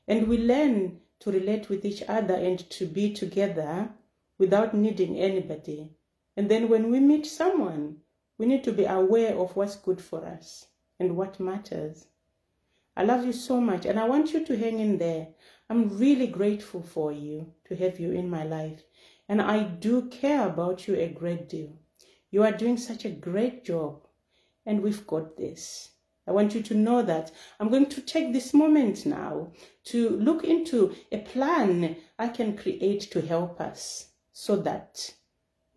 and 0.08 0.28
we 0.28 0.38
learn 0.38 1.00
to 1.20 1.30
relate 1.30 1.68
with 1.68 1.84
each 1.84 2.02
other 2.08 2.34
and 2.34 2.58
to 2.70 2.86
be 2.86 3.12
together 3.12 3.90
without 4.38 4.74
needing 4.74 5.18
anybody. 5.18 5.90
And 6.36 6.50
then 6.50 6.68
when 6.68 6.90
we 6.90 6.98
meet 6.98 7.26
someone, 7.26 7.98
we 8.38 8.46
need 8.46 8.64
to 8.64 8.72
be 8.72 8.84
aware 8.84 9.36
of 9.36 9.54
what's 9.54 9.76
good 9.76 10.00
for 10.00 10.24
us 10.26 10.66
and 10.98 11.16
what 11.16 11.38
matters. 11.38 12.06
I 12.96 13.04
love 13.04 13.24
you 13.24 13.32
so 13.32 13.60
much 13.60 13.86
and 13.86 13.98
I 13.98 14.08
want 14.08 14.32
you 14.32 14.44
to 14.44 14.56
hang 14.56 14.80
in 14.80 14.98
there. 14.98 15.28
I'm 15.70 15.96
really 15.96 16.26
grateful 16.26 16.82
for 16.82 17.12
you 17.12 17.52
to 17.66 17.76
have 17.76 18.00
you 18.00 18.10
in 18.10 18.28
my 18.28 18.44
life. 18.44 18.82
And 19.28 19.40
I 19.40 19.62
do 19.62 20.08
care 20.08 20.46
about 20.46 20.86
you 20.86 20.96
a 20.96 21.08
great 21.08 21.48
deal. 21.48 21.72
You 22.30 22.42
are 22.42 22.52
doing 22.52 22.76
such 22.76 23.04
a 23.04 23.10
great 23.10 23.64
job 23.64 24.06
and 24.66 24.82
we've 24.82 25.06
got 25.06 25.36
this. 25.36 25.90
I 26.26 26.32
want 26.32 26.54
you 26.54 26.62
to 26.62 26.74
know 26.74 27.02
that 27.02 27.32
I'm 27.58 27.68
going 27.68 27.86
to 27.86 28.00
take 28.00 28.32
this 28.32 28.54
moment 28.54 29.04
now 29.04 29.52
to 29.84 30.10
look 30.10 30.44
into 30.44 30.94
a 31.10 31.18
plan 31.18 31.96
I 32.18 32.28
can 32.28 32.56
create 32.56 33.02
to 33.10 33.20
help 33.20 33.60
us 33.60 34.08
so 34.32 34.56
that 34.56 35.14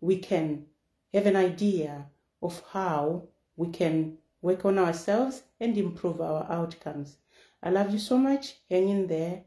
we 0.00 0.18
can 0.18 0.66
have 1.12 1.26
an 1.26 1.36
idea 1.36 2.06
of 2.42 2.62
how 2.72 3.28
we 3.56 3.68
can 3.68 4.18
work 4.40 4.64
on 4.64 4.78
ourselves 4.78 5.42
and 5.58 5.76
improve 5.76 6.20
our 6.20 6.46
outcomes. 6.50 7.16
I 7.62 7.70
love 7.70 7.90
you 7.90 7.98
so 7.98 8.16
much. 8.16 8.56
Hang 8.70 8.88
in 8.88 9.06
there, 9.08 9.42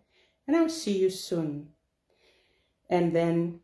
and 0.47 0.57
I'll 0.57 0.69
see 0.69 0.97
you 0.97 1.09
soon. 1.09 1.69
And 2.89 3.15
then 3.15 3.61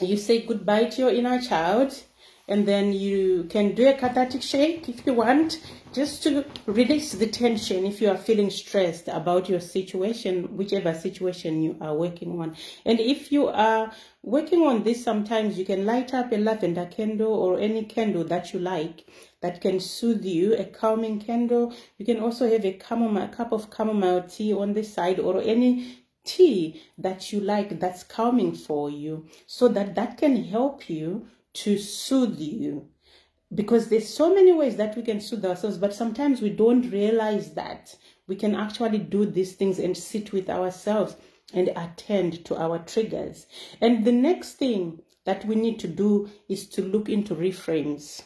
you 0.00 0.16
say 0.16 0.42
goodbye 0.42 0.86
to 0.86 1.02
your 1.02 1.10
inner 1.10 1.40
child 1.40 2.02
and 2.46 2.66
then 2.68 2.92
you 2.92 3.44
can 3.44 3.74
do 3.74 3.88
a 3.88 3.94
cathartic 3.94 4.42
shake 4.42 4.88
if 4.88 5.06
you 5.06 5.14
want 5.14 5.60
just 5.94 6.22
to 6.24 6.44
release 6.66 7.12
the 7.12 7.26
tension 7.26 7.86
if 7.86 8.02
you 8.02 8.08
are 8.10 8.18
feeling 8.18 8.50
stressed 8.50 9.08
about 9.08 9.48
your 9.48 9.60
situation 9.60 10.56
whichever 10.56 10.92
situation 10.92 11.62
you 11.62 11.76
are 11.80 11.94
working 11.94 12.40
on. 12.40 12.56
And 12.84 12.98
if 12.98 13.30
you 13.30 13.46
are 13.48 13.92
working 14.22 14.66
on 14.66 14.82
this 14.82 15.02
sometimes 15.04 15.56
you 15.56 15.64
can 15.64 15.86
light 15.86 16.12
up 16.12 16.32
a 16.32 16.36
lavender 16.36 16.86
candle 16.86 17.32
or 17.32 17.58
any 17.60 17.84
candle 17.84 18.24
that 18.24 18.52
you 18.52 18.58
like 18.58 19.06
that 19.40 19.60
can 19.60 19.78
soothe 19.78 20.24
you 20.24 20.54
a 20.54 20.64
calming 20.64 21.20
candle. 21.20 21.72
You 21.98 22.04
can 22.04 22.18
also 22.18 22.50
have 22.50 22.64
a 22.64 22.78
chamomile 22.78 23.24
a 23.24 23.28
cup 23.28 23.52
of 23.52 23.68
chamomile 23.74 24.24
tea 24.24 24.52
on 24.52 24.74
the 24.74 24.82
side 24.82 25.20
or 25.20 25.40
any 25.40 26.03
tea 26.24 26.82
that 26.98 27.32
you 27.32 27.40
like 27.40 27.80
that's 27.80 28.02
calming 28.02 28.54
for 28.54 28.90
you 28.90 29.26
so 29.46 29.68
that 29.68 29.94
that 29.94 30.18
can 30.18 30.44
help 30.44 30.88
you 30.88 31.26
to 31.52 31.78
soothe 31.78 32.38
you. 32.38 32.88
Because 33.54 33.88
there's 33.88 34.08
so 34.08 34.34
many 34.34 34.52
ways 34.52 34.76
that 34.76 34.96
we 34.96 35.02
can 35.02 35.20
soothe 35.20 35.44
ourselves 35.44 35.78
but 35.78 35.94
sometimes 35.94 36.40
we 36.40 36.50
don't 36.50 36.90
realize 36.90 37.54
that 37.54 37.94
we 38.26 38.36
can 38.36 38.54
actually 38.54 38.98
do 38.98 39.26
these 39.26 39.52
things 39.54 39.78
and 39.78 39.96
sit 39.96 40.32
with 40.32 40.48
ourselves 40.48 41.16
and 41.52 41.68
attend 41.76 42.44
to 42.46 42.56
our 42.56 42.78
triggers. 42.78 43.46
And 43.80 44.04
the 44.04 44.12
next 44.12 44.54
thing 44.54 45.02
that 45.24 45.44
we 45.44 45.54
need 45.54 45.78
to 45.80 45.88
do 45.88 46.30
is 46.48 46.66
to 46.70 46.82
look 46.82 47.08
into 47.08 47.34
reframes. 47.34 48.22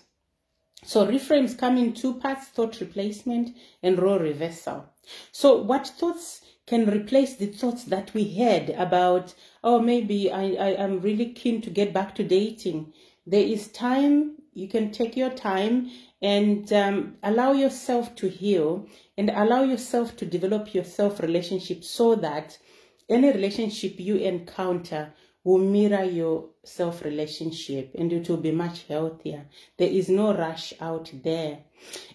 So 0.85 1.07
reframes 1.07 1.59
come 1.59 1.77
in 1.77 1.93
two 1.93 2.15
parts 2.15 2.47
thought 2.47 2.81
replacement 2.81 3.57
and 3.83 3.99
role 3.99 4.19
reversal. 4.19 4.87
So 5.33 5.61
what 5.63 5.89
thoughts 5.89 6.43
can 6.69 6.87
replace 6.89 7.35
the 7.37 7.47
thoughts 7.47 7.85
that 7.85 8.13
we 8.13 8.25
had 8.25 8.69
about 8.71 9.35
oh 9.65 9.81
maybe 9.81 10.31
I, 10.31 10.43
I 10.69 10.71
am 10.85 11.01
really 11.01 11.33
keen 11.33 11.63
to 11.63 11.71
get 11.71 11.95
back 11.95 12.15
to 12.17 12.25
dating. 12.25 12.93
There 13.27 13.43
is 13.43 13.69
time. 13.69 14.37
You 14.53 14.69
can 14.69 14.91
take 14.91 15.17
your 15.17 15.31
time 15.31 15.91
and 16.21 16.71
um, 16.73 17.17
allow 17.23 17.53
yourself 17.53 18.15
to 18.17 18.29
heal 18.29 18.87
and 19.17 19.31
allow 19.31 19.63
yourself 19.63 20.17
to 20.19 20.27
develop 20.27 20.75
your 20.75 20.85
self 20.85 21.21
relationship 21.21 21.85
so 21.85 22.15
that 22.17 22.59
any 23.09 23.29
relationship 23.33 23.95
you 23.99 24.17
encounter 24.17 25.15
will 25.45 25.59
mirror 25.59 26.05
your 26.05 26.51
self 26.65 27.05
relationship 27.05 27.95
and 27.97 28.13
it 28.13 28.29
will 28.29 28.37
be 28.37 28.51
much 28.53 28.85
healthier. 28.85 29.47
There 29.77 29.89
is 29.89 30.09
no 30.09 30.35
rush 30.35 30.75
out 30.81 31.11
there. 31.25 31.61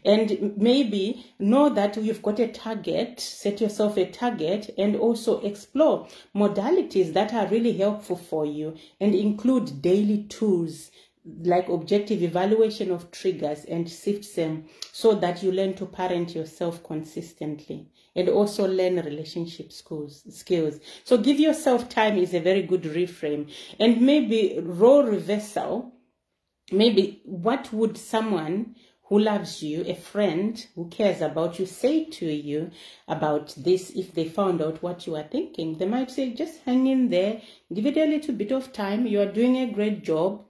And 0.03 0.57
maybe 0.57 1.25
know 1.39 1.69
that 1.69 1.95
you've 1.95 2.21
got 2.21 2.39
a 2.39 2.49
target, 2.49 3.19
set 3.19 3.61
yourself 3.61 3.97
a 3.97 4.05
target, 4.05 4.73
and 4.77 4.95
also 4.97 5.39
explore 5.39 6.07
modalities 6.35 7.13
that 7.13 7.33
are 7.33 7.47
really 7.47 7.77
helpful 7.77 8.17
for 8.17 8.45
you 8.45 8.75
and 8.99 9.15
include 9.15 9.81
daily 9.81 10.23
tools 10.23 10.91
like 11.25 11.69
objective 11.69 12.21
evaluation 12.21 12.91
of 12.91 13.09
triggers 13.11 13.63
and 13.65 13.89
sift 13.89 14.35
them 14.35 14.65
so 14.91 15.15
that 15.15 15.41
you 15.41 15.51
learn 15.53 15.73
to 15.73 15.85
parent 15.85 16.35
yourself 16.35 16.83
consistently 16.83 17.87
and 18.15 18.29
also 18.29 18.67
learn 18.67 18.95
relationship 18.97 19.71
skills 19.71 20.23
skills 20.29 20.79
so 21.03 21.17
give 21.17 21.39
yourself 21.39 21.89
time 21.89 22.17
is 22.17 22.33
a 22.33 22.39
very 22.39 22.61
good 22.63 22.83
reframe 22.83 23.49
and 23.79 24.01
maybe 24.01 24.59
role 24.61 25.03
reversal 25.03 25.93
maybe 26.71 27.21
what 27.25 27.71
would 27.73 27.97
someone 27.97 28.75
who 29.13 29.19
loves 29.19 29.61
you, 29.61 29.83
a 29.85 29.93
friend 29.93 30.65
who 30.75 30.87
cares 30.87 31.21
about 31.21 31.59
you, 31.59 31.65
say 31.65 32.05
to 32.05 32.25
you 32.25 32.71
about 33.07 33.53
this 33.55 33.91
if 33.91 34.13
they 34.13 34.27
found 34.27 34.61
out 34.61 34.81
what 34.81 35.05
you 35.05 35.15
are 35.15 35.23
thinking? 35.23 35.77
They 35.77 35.85
might 35.85 36.09
say, 36.09 36.33
just 36.33 36.61
hang 36.61 36.87
in 36.87 37.09
there, 37.09 37.41
give 37.71 37.85
it 37.85 37.97
a 37.97 38.05
little 38.05 38.33
bit 38.33 38.51
of 38.51 38.73
time. 38.73 39.05
You 39.05 39.21
are 39.21 39.31
doing 39.31 39.57
a 39.57 39.71
great 39.71 40.03
job. 40.03 40.45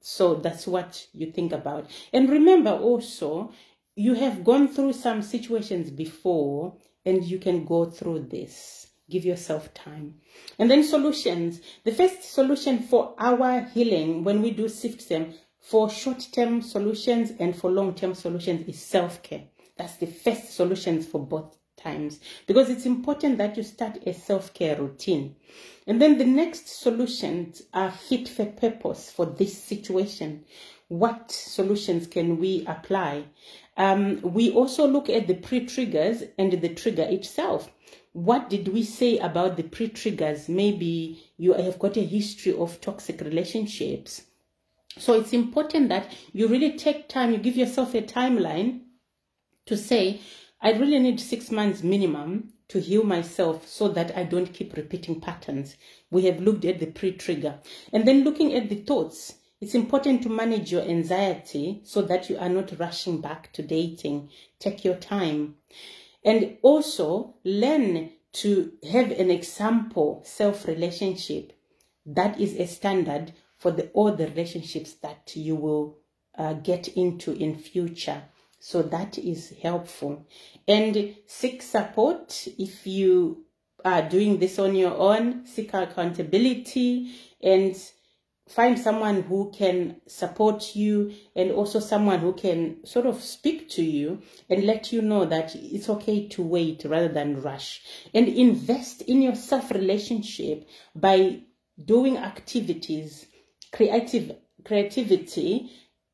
So 0.00 0.34
that's 0.34 0.66
what 0.66 1.06
you 1.12 1.30
think 1.30 1.52
about. 1.52 1.90
And 2.12 2.28
remember 2.28 2.72
also, 2.72 3.52
you 3.96 4.14
have 4.14 4.44
gone 4.44 4.68
through 4.68 4.92
some 4.92 5.22
situations 5.22 5.90
before 5.90 6.76
and 7.04 7.24
you 7.24 7.38
can 7.38 7.64
go 7.64 7.84
through 7.84 8.26
this. 8.30 8.88
Give 9.10 9.24
yourself 9.24 9.72
time. 9.74 10.14
And 10.58 10.70
then 10.70 10.82
solutions. 10.82 11.60
The 11.84 11.92
first 11.92 12.24
solution 12.24 12.80
for 12.80 13.14
our 13.18 13.60
healing 13.60 14.24
when 14.24 14.40
we 14.40 14.50
do 14.50 14.68
sift 14.68 15.08
them 15.08 15.34
for 15.60 15.90
short 15.90 16.26
term 16.32 16.62
solutions 16.62 17.32
and 17.38 17.54
for 17.54 17.70
long 17.70 17.94
term 17.94 18.14
solutions 18.14 18.66
is 18.66 18.82
self 18.82 19.22
care. 19.22 19.44
That's 19.76 19.96
the 19.96 20.06
first 20.06 20.54
solutions 20.54 21.06
for 21.06 21.24
both 21.24 21.56
times 21.76 22.20
because 22.46 22.70
it's 22.70 22.86
important 22.86 23.38
that 23.38 23.56
you 23.56 23.62
start 23.62 23.98
a 24.06 24.14
self 24.14 24.54
care 24.54 24.76
routine. 24.76 25.36
And 25.86 26.00
then 26.00 26.18
the 26.18 26.24
next 26.24 26.68
solutions 26.68 27.62
are 27.72 27.90
fit 27.90 28.28
for 28.28 28.46
purpose 28.46 29.10
for 29.10 29.26
this 29.26 29.62
situation. 29.62 30.44
What 30.88 31.30
solutions 31.30 32.06
can 32.06 32.38
we 32.38 32.64
apply? 32.66 33.24
Um, 33.76 34.20
we 34.22 34.50
also 34.50 34.86
look 34.86 35.08
at 35.08 35.26
the 35.26 35.34
pre 35.34 35.66
triggers 35.66 36.22
and 36.38 36.52
the 36.52 36.68
trigger 36.68 37.02
itself. 37.02 37.70
What 38.12 38.48
did 38.48 38.68
we 38.68 38.84
say 38.84 39.18
about 39.18 39.56
the 39.56 39.64
pre 39.64 39.88
triggers? 39.88 40.48
Maybe 40.48 41.24
you 41.36 41.54
have 41.54 41.78
got 41.78 41.96
a 41.96 42.04
history 42.04 42.52
of 42.52 42.80
toxic 42.80 43.20
relationships. 43.20 44.22
So 44.96 45.14
it's 45.14 45.32
important 45.32 45.88
that 45.88 46.14
you 46.32 46.46
really 46.46 46.78
take 46.78 47.08
time, 47.08 47.32
you 47.32 47.38
give 47.38 47.56
yourself 47.56 47.94
a 47.94 48.02
timeline 48.02 48.82
to 49.66 49.76
say, 49.76 50.20
I 50.60 50.72
really 50.72 51.00
need 51.00 51.18
six 51.18 51.50
months 51.50 51.82
minimum 51.82 52.52
to 52.68 52.80
heal 52.80 53.02
myself 53.02 53.66
so 53.66 53.88
that 53.88 54.16
I 54.16 54.22
don't 54.24 54.52
keep 54.52 54.76
repeating 54.76 55.20
patterns. 55.20 55.76
We 56.10 56.26
have 56.26 56.40
looked 56.40 56.64
at 56.64 56.78
the 56.78 56.86
pre 56.86 57.12
trigger. 57.12 57.58
And 57.92 58.06
then 58.06 58.22
looking 58.22 58.54
at 58.54 58.68
the 58.68 58.76
thoughts, 58.76 59.34
it's 59.64 59.74
important 59.74 60.22
to 60.22 60.28
manage 60.28 60.70
your 60.70 60.82
anxiety 60.82 61.80
so 61.84 62.02
that 62.02 62.28
you 62.28 62.36
are 62.36 62.50
not 62.50 62.78
rushing 62.78 63.22
back 63.22 63.50
to 63.54 63.62
dating. 63.62 64.28
Take 64.58 64.84
your 64.84 64.96
time. 64.96 65.54
And 66.22 66.58
also 66.60 67.36
learn 67.44 68.10
to 68.34 68.72
have 68.92 69.10
an 69.12 69.30
example 69.30 70.20
self 70.26 70.66
relationship 70.66 71.54
that 72.04 72.38
is 72.38 72.54
a 72.56 72.66
standard 72.66 73.32
for 73.56 73.70
the 73.70 73.88
all 73.94 74.12
the 74.12 74.26
relationships 74.26 74.92
that 75.00 75.32
you 75.34 75.56
will 75.56 75.96
uh, 76.36 76.52
get 76.52 76.88
into 76.88 77.32
in 77.32 77.56
future 77.56 78.22
so 78.60 78.82
that 78.82 79.16
is 79.16 79.54
helpful 79.62 80.26
and 80.68 81.14
seek 81.26 81.62
support 81.62 82.48
if 82.58 82.86
you 82.86 83.46
are 83.82 84.02
doing 84.02 84.38
this 84.38 84.58
on 84.58 84.74
your 84.74 84.94
own 84.94 85.46
seek 85.46 85.72
accountability 85.72 87.14
and 87.42 87.76
find 88.48 88.78
someone 88.78 89.22
who 89.22 89.50
can 89.52 90.00
support 90.06 90.76
you 90.76 91.14
and 91.34 91.50
also 91.50 91.80
someone 91.80 92.20
who 92.20 92.32
can 92.34 92.84
sort 92.84 93.06
of 93.06 93.22
speak 93.22 93.70
to 93.70 93.82
you 93.82 94.20
and 94.50 94.64
let 94.64 94.92
you 94.92 95.00
know 95.00 95.24
that 95.24 95.54
it's 95.54 95.88
okay 95.88 96.28
to 96.28 96.42
wait 96.42 96.84
rather 96.84 97.08
than 97.08 97.40
rush. 97.40 97.82
And 98.12 98.28
invest 98.28 99.02
in 99.02 99.22
your 99.22 99.34
self 99.34 99.70
relationship 99.70 100.68
by 100.94 101.40
doing 101.82 102.18
activities 102.18 103.26
creative 103.72 104.36
creativity 104.64 105.70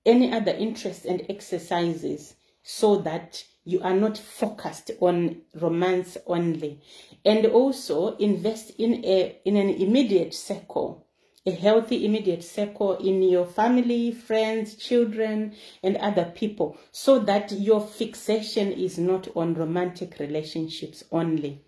any 0.06 0.32
other 0.32 0.52
interests 0.52 1.04
and 1.04 1.26
exercises 1.28 2.34
so 2.62 2.96
that 2.98 3.44
you 3.64 3.82
are 3.82 3.94
not 3.94 4.16
focused 4.16 4.90
on 5.00 5.42
romance 5.54 6.16
only. 6.26 6.80
And 7.24 7.44
also 7.46 8.16
invest 8.16 8.70
in 8.78 9.04
a 9.04 9.38
in 9.44 9.56
an 9.56 9.68
immediate 9.68 10.32
circle 10.32 11.06
a 11.46 11.50
healthy 11.50 12.04
immediate 12.04 12.44
circle 12.44 12.96
in 12.98 13.22
your 13.22 13.46
family, 13.46 14.12
friends, 14.12 14.74
children, 14.74 15.54
and 15.82 15.96
other 15.96 16.26
people 16.34 16.76
so 16.92 17.18
that 17.18 17.50
your 17.52 17.80
fixation 17.80 18.70
is 18.70 18.98
not 18.98 19.26
on 19.34 19.54
romantic 19.54 20.18
relationships 20.18 21.02
only. 21.10 21.64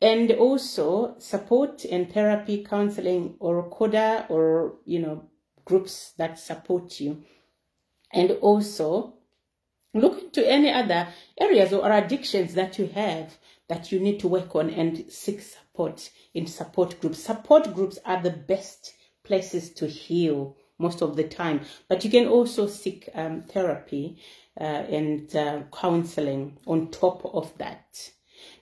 And 0.00 0.30
also 0.30 1.16
support 1.18 1.84
and 1.84 2.12
therapy, 2.12 2.62
counseling, 2.62 3.34
or 3.40 3.68
CODA, 3.68 4.26
or, 4.28 4.76
you 4.84 5.00
know, 5.00 5.28
groups 5.64 6.12
that 6.18 6.38
support 6.38 7.00
you. 7.00 7.24
And 8.12 8.30
also 8.40 9.14
look 9.92 10.22
into 10.22 10.48
any 10.48 10.70
other 10.70 11.08
areas 11.40 11.72
or 11.72 11.90
addictions 11.90 12.54
that 12.54 12.78
you 12.78 12.86
have 12.88 13.36
that 13.68 13.90
you 13.90 13.98
need 13.98 14.20
to 14.20 14.28
work 14.28 14.54
on 14.54 14.70
and 14.70 15.10
seek 15.10 15.40
support 15.40 16.10
in 16.34 16.46
support 16.46 17.00
groups. 17.00 17.24
Support 17.24 17.74
groups 17.74 17.98
are 18.04 18.22
the 18.22 18.30
best 18.30 18.94
places 19.26 19.70
to 19.74 19.86
heal 19.86 20.56
most 20.78 21.02
of 21.02 21.16
the 21.16 21.24
time. 21.24 21.60
But 21.88 22.04
you 22.04 22.10
can 22.10 22.28
also 22.28 22.66
seek 22.66 23.08
um, 23.14 23.42
therapy 23.42 24.18
uh, 24.60 24.64
and 24.64 25.34
uh, 25.34 25.62
counseling 25.72 26.58
on 26.66 26.90
top 26.90 27.24
of 27.34 27.56
that 27.58 28.10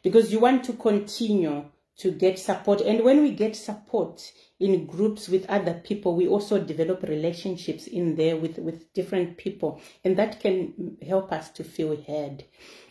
because 0.03 0.33
you 0.33 0.41
want 0.41 0.65
to 0.65 0.73
continue 0.73 1.65
to 1.97 2.11
get 2.11 2.39
support. 2.39 2.81
And 2.81 3.05
when 3.05 3.23
we 3.23 3.31
get 3.31 3.57
support 3.57 4.33
in 4.59 4.87
groups 4.87 5.29
with 5.29 5.49
other 5.49 5.75
people, 5.75 6.17
we 6.17 6.27
also 6.27 6.59
develop 6.59 7.03
relationships 7.03 7.87
in 7.87 8.17
there 8.17 8.37
with, 8.37 8.59
with 8.59 8.93
different 8.95 9.37
people, 9.37 9.81
and 10.03 10.17
that 10.17 10.41
can 10.41 10.97
help 11.07 11.33
us 11.33 11.51
to 11.51 11.65
feel 11.65 11.97
heard. 12.03 12.45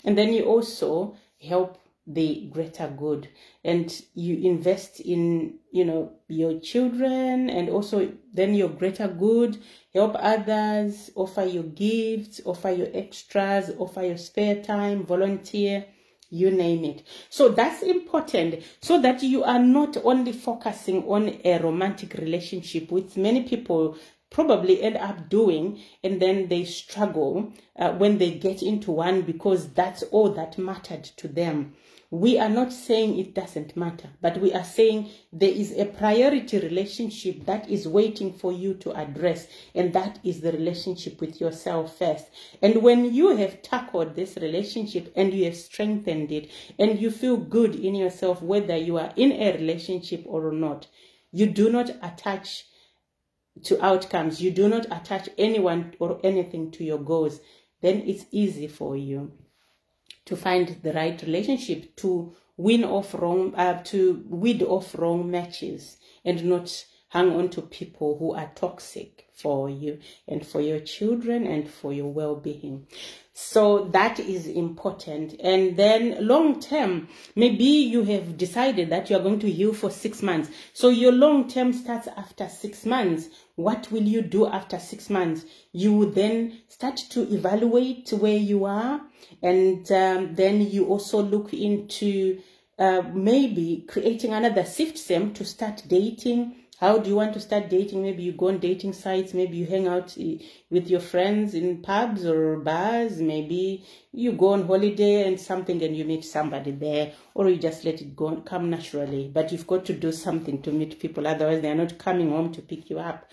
And 0.06 0.18
then 0.18 0.34
you 0.34 0.46
also 0.46 1.18
help 1.42 1.78
the 2.06 2.50
greater 2.52 2.88
good. 2.88 3.30
And 3.63 3.94
you 4.13 4.38
invest 4.50 5.00
in 5.00 5.60
you 5.72 5.86
know 5.86 6.12
your 6.28 6.60
children 6.60 7.50
and 7.50 7.70
also 7.70 8.12
then 8.34 8.54
your 8.54 8.70
greater 8.70 9.08
good 9.08 9.58
help 9.94 10.16
others 10.16 11.10
offer 11.16 11.44
your 11.44 11.63
gifts 11.63 12.42
offer 12.46 12.70
your 12.70 12.89
extras 12.94 13.72
offer 13.80 14.04
your 14.04 14.18
spare 14.18 14.62
time 14.63 15.06
volunteer 15.06 15.86
you 16.30 16.50
name 16.50 16.84
it. 16.84 17.04
So 17.30 17.50
that's 17.50 17.84
important 17.84 18.63
so 18.82 19.00
that 19.02 19.22
you 19.22 19.44
are 19.44 19.60
not 19.60 19.98
only 20.04 20.32
focusing 20.34 21.04
on 21.04 21.39
a 21.46 21.60
romantic 21.60 22.16
relationship 22.16 22.92
which 22.92 23.16
many 23.16 23.44
people 23.44 23.98
probably 24.32 24.82
end 24.82 24.98
up 24.98 25.30
doing 25.30 25.80
and 26.04 26.20
then 26.20 26.48
they 26.48 26.66
struggle 26.66 27.54
uh, 27.78 27.92
when 27.92 28.18
they 28.18 28.32
get 28.32 28.63
into 28.63 28.92
one 28.92 29.22
because 29.22 29.70
that's 29.74 30.02
all 30.04 30.30
that 30.34 30.58
mattered 30.58 31.04
to 31.04 31.28
them 31.28 31.74
we 32.13 32.38
are 32.38 32.49
not 32.49 32.71
saying 32.71 33.17
it 33.17 33.34
doesn't 33.34 33.76
matter, 33.76 34.08
but 34.21 34.39
we 34.39 34.54
are 34.54 34.63
saying 34.63 35.10
there 35.32 35.49
is 35.49 35.71
a 35.71 35.86
priority 35.86 36.60
relationship 36.60 37.43
that 37.47 37.67
is 37.67 37.88
waiting 37.88 38.32
for 38.32 38.52
you 38.52 38.76
to 38.76 38.93
address, 38.95 39.47
and 39.73 39.93
that 39.93 40.19
is 40.23 40.41
the 40.41 40.52
relationship 40.52 41.19
with 41.19 41.41
yourself 41.41 41.97
first. 41.97 42.28
And 42.62 42.84
when 42.84 43.12
you 43.12 43.36
have 43.38 43.63
tackled 43.63 44.15
this 44.15 44.36
relationship 44.38 45.12
and 45.15 45.34
you 45.34 45.45
have 45.45 45.58
strengthened 45.58 46.32
it, 46.32 46.52
and 46.78 47.02
you 47.02 47.10
feel 47.10 47.36
good 47.36 47.73
in 47.73 47.95
yourself, 47.95 48.43
whether 48.43 48.78
you 48.78 48.99
are 48.99 49.12
in 49.15 49.32
a 49.32 49.54
relationship 49.54 50.23
or 50.28 50.52
not, 50.52 50.86
you 51.32 51.47
do 51.47 51.71
not 51.71 51.89
attach 52.04 52.65
to 53.63 53.84
outcomes, 53.84 54.39
you 54.39 54.52
do 54.52 54.69
not 54.69 54.86
attach 54.91 55.30
anyone 55.39 55.95
or 55.97 56.19
anything 56.23 56.69
to 56.73 56.84
your 56.84 56.99
goals, 56.99 57.39
then 57.82 58.04
it's 58.06 58.28
easy 58.30 58.67
for 58.67 58.95
you 58.95 59.32
to 60.26 60.36
find 60.36 60.80
the 60.84 60.94
right 60.94 61.22
relationship 61.22 61.96
to 61.98 62.36
win 62.58 62.84
off 62.84 63.14
wrong 63.14 63.54
uh, 63.56 63.82
to 63.84 64.24
weed 64.28 64.62
off 64.62 64.96
wrong 64.96 65.30
matches 65.30 65.98
and 66.24 66.44
not 66.46 66.86
hang 67.10 67.32
on 67.32 67.50
to 67.50 67.62
people 67.62 68.18
who 68.18 68.34
are 68.34 68.52
toxic 68.56 69.23
for 69.36 69.69
you 69.69 70.00
and 70.28 70.46
for 70.46 70.62
your 70.62 70.80
children 70.80 71.48
and 71.48 71.69
for 71.69 71.91
your 71.91 72.12
well-being. 72.12 72.88
So 73.36 73.86
that 73.93 74.19
is 74.19 74.46
important. 74.46 75.36
And 75.39 75.76
then 75.76 76.28
long 76.28 76.60
term 76.60 77.08
maybe 77.36 77.63
you 77.63 78.04
have 78.04 78.38
decided 78.38 78.91
that 78.91 79.10
you 79.10 79.15
are 79.15 79.24
going 79.24 79.39
to 79.39 79.50
heal 79.50 79.74
for 79.74 79.89
6 79.89 80.22
months. 80.22 80.50
So 80.74 80.89
your 80.89 81.12
long 81.12 81.50
term 81.50 81.74
starts 81.74 82.08
after 82.08 82.48
6 82.48 82.86
months. 82.86 83.30
What 83.56 83.91
will 83.91 84.04
you 84.04 84.22
do 84.22 84.46
after 84.46 84.78
6 84.78 85.10
months? 85.10 85.46
You 85.72 85.93
will 85.93 86.12
then 86.12 86.60
start 86.69 86.98
to 87.10 87.22
evaluate 87.34 88.12
where 88.12 88.38
you 88.38 88.65
are. 88.65 89.02
And 89.41 89.91
um, 89.91 90.36
then 90.36 90.62
you 90.62 90.86
also 90.86 91.24
look 91.24 91.54
into 91.54 92.39
uh, 92.78 93.02
maybe 93.13 93.86
creating 93.88 94.34
another 94.34 94.65
system 94.65 95.34
to 95.34 95.46
start 95.46 95.84
dating 95.88 96.62
how 96.80 96.98
do 96.98 97.10
you 97.10 97.16
want 97.16 97.34
to 97.34 97.40
start 97.40 97.70
dating? 97.70 98.02
Maybe 98.02 98.24
you 98.24 98.32
go 98.34 98.48
on 98.48 98.60
dating 98.60 98.94
sites 98.94 99.34
maybe 99.34 99.58
you 99.58 99.66
hang 99.66 99.88
out 99.88 100.18
with 100.70 100.90
your 100.90 101.00
friends 101.00 101.54
in 101.54 101.82
pubs 101.82 102.26
or 102.26 102.58
bars 102.58 103.22
maybe 103.22 103.86
you 104.12 104.34
go 104.34 104.50
on 104.50 104.68
holiday 104.68 105.28
and 105.28 105.40
something 105.40 105.82
and 105.82 105.96
you 105.96 106.04
meet 106.04 106.26
somebody 106.26 106.72
there 106.72 107.14
or 107.36 107.50
you 107.50 107.58
just 107.58 107.86
let 107.86 108.02
it 108.02 108.16
go 108.16 108.36
come 108.38 108.70
naturally. 108.70 109.30
But 109.34 109.52
you've 109.52 109.68
got 109.68 109.86
to 109.86 109.94
do 109.94 110.12
something 110.12 110.62
to 110.64 110.72
meet 110.72 111.00
people 111.00 111.28
otherwise 111.28 111.62
they're 111.62 111.76
not 111.76 111.98
coming 111.98 112.32
home 112.32 112.52
to 112.54 112.62
pick 112.62 112.90
you 112.90 113.00
up. 113.00 113.30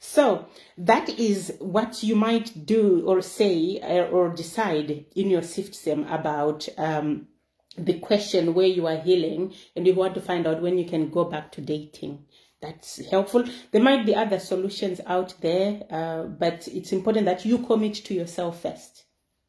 So 0.00 0.46
that 0.78 1.08
is 1.10 1.54
what 1.58 2.02
you 2.02 2.16
might 2.16 2.66
do 2.66 3.04
or 3.06 3.20
say 3.20 3.80
uh, 3.80 4.08
or 4.08 4.30
decide 4.30 5.04
in 5.14 5.30
your 5.30 5.42
system 5.42 6.06
about 6.06 6.68
um, 6.78 7.28
the 7.76 7.98
question 7.98 8.54
where 8.54 8.66
you 8.66 8.86
are 8.86 8.96
healing 8.96 9.54
and 9.76 9.86
you 9.86 9.94
want 9.94 10.14
to 10.14 10.20
find 10.20 10.46
out 10.46 10.62
when 10.62 10.78
you 10.78 10.86
can 10.86 11.10
go 11.10 11.24
back 11.24 11.52
to 11.52 11.60
dating. 11.60 12.24
That's 12.60 13.00
helpful. 13.10 13.44
There 13.70 13.82
might 13.82 14.04
be 14.04 14.14
other 14.14 14.38
solutions 14.38 15.00
out 15.06 15.34
there, 15.40 15.82
uh, 15.90 16.24
but 16.24 16.68
it's 16.68 16.92
important 16.92 17.24
that 17.26 17.44
you 17.44 17.58
commit 17.58 17.94
to 17.94 18.14
yourself 18.14 18.62
first, 18.62 19.04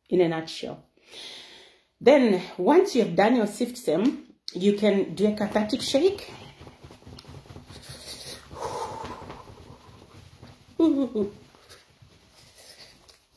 in 0.10 0.22
a 0.22 0.30
nutshell. 0.30 0.86
Then, 2.00 2.42
once 2.58 2.96
you 2.96 3.04
have 3.04 3.16
done 3.16 3.36
your 3.36 3.48
system, 3.48 4.24
you 4.54 4.74
can 4.74 5.14
do 5.14 5.28
a 5.28 5.34
cathartic 5.34 5.82
shake 5.82 6.32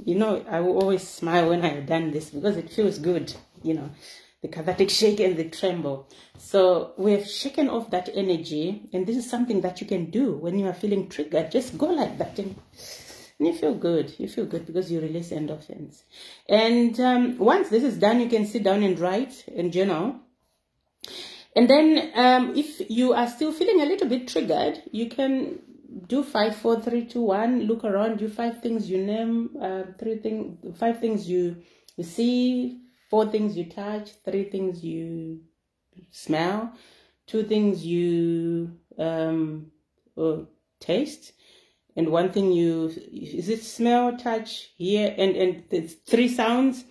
you 0.04 0.14
know, 0.14 0.44
I 0.48 0.60
will 0.60 0.78
always 0.80 1.06
smile 1.06 1.50
when 1.50 1.64
I 1.64 1.68
have 1.68 1.86
done 1.86 2.10
this 2.10 2.30
because 2.30 2.56
it 2.56 2.70
feels 2.70 2.98
good, 2.98 3.34
you 3.62 3.74
know, 3.74 3.90
the 4.44 4.48
cathartic 4.48 4.90
shake 5.00 5.20
and 5.20 5.36
the 5.36 5.48
tremble. 5.48 6.06
So 6.36 6.92
we 6.98 7.12
have 7.12 7.26
shaken 7.26 7.68
off 7.70 7.90
that 7.90 8.10
energy, 8.14 8.88
and 8.92 9.06
this 9.06 9.16
is 9.16 9.28
something 9.28 9.62
that 9.62 9.80
you 9.80 9.86
can 9.86 10.10
do 10.10 10.36
when 10.36 10.58
you 10.58 10.66
are 10.66 10.74
feeling 10.74 11.08
triggered. 11.08 11.50
Just 11.50 11.78
go 11.78 11.86
like 11.86 12.18
that, 12.18 12.38
and, 12.38 12.54
and 13.38 13.48
you 13.48 13.54
feel 13.54 13.74
good. 13.74 14.14
You 14.18 14.28
feel 14.28 14.44
good 14.44 14.66
because 14.66 14.92
you 14.92 15.00
release 15.00 15.30
endorphins. 15.30 16.02
And 16.46 17.00
um, 17.00 17.38
once 17.38 17.70
this 17.70 17.82
is 17.82 17.96
done, 17.96 18.20
you 18.20 18.28
can 18.28 18.46
sit 18.46 18.62
down 18.62 18.82
and 18.82 18.98
write 18.98 19.44
and 19.56 19.72
journal. 19.72 20.20
And 21.56 21.70
then, 21.70 22.10
um, 22.14 22.54
if 22.54 22.90
you 22.90 23.14
are 23.14 23.28
still 23.28 23.52
feeling 23.52 23.80
a 23.80 23.86
little 23.86 24.08
bit 24.08 24.28
triggered, 24.28 24.82
you 24.92 25.08
can 25.08 25.60
do 26.06 26.22
five, 26.22 26.56
four, 26.56 26.80
three, 26.80 27.06
two, 27.06 27.22
one. 27.22 27.62
Look 27.62 27.84
around. 27.84 28.18
Do 28.18 28.28
five 28.28 28.60
things 28.60 28.90
you 28.90 28.98
name. 28.98 29.56
Uh, 29.58 29.84
three 29.98 30.18
things. 30.18 30.76
Five 30.78 31.00
things 31.00 31.30
you 31.30 31.62
you 31.96 32.04
see. 32.04 32.83
Four 33.10 33.30
things 33.30 33.56
you 33.56 33.68
touch. 33.70 34.10
Three 34.24 34.44
things 34.44 34.82
you 34.84 35.40
smell, 36.10 36.72
two 37.26 37.44
things 37.44 37.84
you 37.84 38.72
um, 38.98 39.66
taste, 40.80 41.32
and 41.96 42.08
one 42.08 42.32
thing 42.32 42.52
you 42.52 42.86
is 43.12 43.48
it 43.48 43.62
smell, 43.62 44.16
touch, 44.16 44.70
hear, 44.76 45.14
and 45.16 45.36
and 45.36 45.64
it's 45.70 45.94
three 45.94 46.28
sounds, 46.28 46.84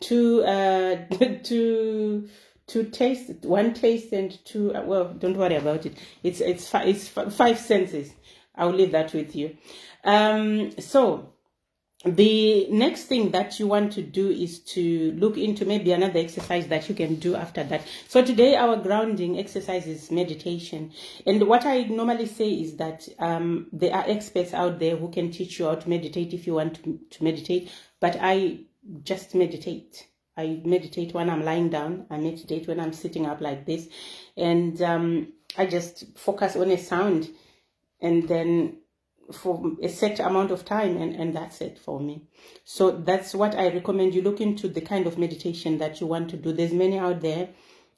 two 0.00 0.42
uh, 0.44 0.96
two 1.42 2.28
two 2.66 2.84
taste, 2.84 3.44
one 3.44 3.74
taste, 3.74 4.12
and 4.12 4.44
two. 4.44 4.74
Uh, 4.74 4.82
well, 4.82 5.14
don't 5.14 5.36
worry 5.36 5.56
about 5.56 5.86
it. 5.86 5.96
It's 6.22 6.40
it's 6.40 6.68
fi- 6.68 6.84
it's 6.84 7.08
five 7.08 7.58
senses. 7.58 8.12
I'll 8.54 8.72
leave 8.72 8.92
that 8.92 9.14
with 9.14 9.34
you. 9.34 9.56
Um, 10.04 10.72
so 10.78 11.32
the 12.04 12.66
next 12.70 13.04
thing 13.04 13.30
that 13.32 13.60
you 13.60 13.66
want 13.66 13.92
to 13.92 14.02
do 14.02 14.30
is 14.30 14.60
to 14.60 15.12
look 15.18 15.36
into 15.36 15.66
maybe 15.66 15.92
another 15.92 16.18
exercise 16.18 16.66
that 16.68 16.88
you 16.88 16.94
can 16.94 17.16
do 17.16 17.34
after 17.36 17.62
that. 17.64 17.82
So 18.08 18.24
today 18.24 18.56
our 18.56 18.76
grounding 18.76 19.38
exercise 19.38 19.86
is 19.86 20.10
meditation. 20.10 20.92
And 21.26 21.46
what 21.46 21.66
I 21.66 21.82
normally 21.82 22.24
say 22.24 22.48
is 22.48 22.76
that 22.76 23.06
um, 23.18 23.66
there 23.72 23.94
are 23.94 24.04
experts 24.06 24.54
out 24.54 24.78
there 24.78 24.96
who 24.96 25.10
can 25.10 25.30
teach 25.30 25.58
you 25.58 25.66
how 25.66 25.74
to 25.74 25.88
meditate 25.90 26.32
if 26.32 26.46
you 26.46 26.54
want 26.54 26.82
to, 26.82 26.98
to 27.10 27.24
meditate. 27.24 27.70
But 28.00 28.16
I 28.18 28.60
just 29.02 29.34
meditate. 29.34 30.06
I 30.38 30.62
meditate 30.64 31.12
when 31.12 31.28
I'm 31.28 31.44
lying 31.44 31.68
down. 31.68 32.06
I 32.08 32.16
meditate 32.16 32.66
when 32.66 32.80
I'm 32.80 32.94
sitting 32.94 33.26
up 33.26 33.42
like 33.42 33.66
this. 33.66 33.88
And 34.38 34.80
um, 34.80 35.34
I 35.58 35.66
just 35.66 36.16
focus 36.16 36.56
on 36.56 36.70
a 36.70 36.78
sound 36.78 37.28
and 38.00 38.26
then 38.26 38.78
for 39.32 39.72
a 39.82 39.88
set 39.88 40.20
amount 40.20 40.50
of 40.50 40.64
time 40.64 40.96
and, 40.96 41.14
and 41.14 41.34
that's 41.34 41.60
it 41.60 41.78
for 41.78 42.00
me. 42.00 42.22
So 42.64 42.90
that's 42.90 43.34
what 43.34 43.54
i 43.54 43.68
recommend 43.68 44.14
you 44.14 44.22
look 44.22 44.40
into 44.40 44.68
the 44.68 44.80
kind 44.80 45.06
of 45.06 45.18
meditation 45.18 45.78
that 45.78 46.00
you 46.00 46.06
want 46.06 46.30
to 46.30 46.36
do. 46.36 46.52
There's 46.52 46.72
many 46.72 46.98
out 46.98 47.20
there 47.20 47.48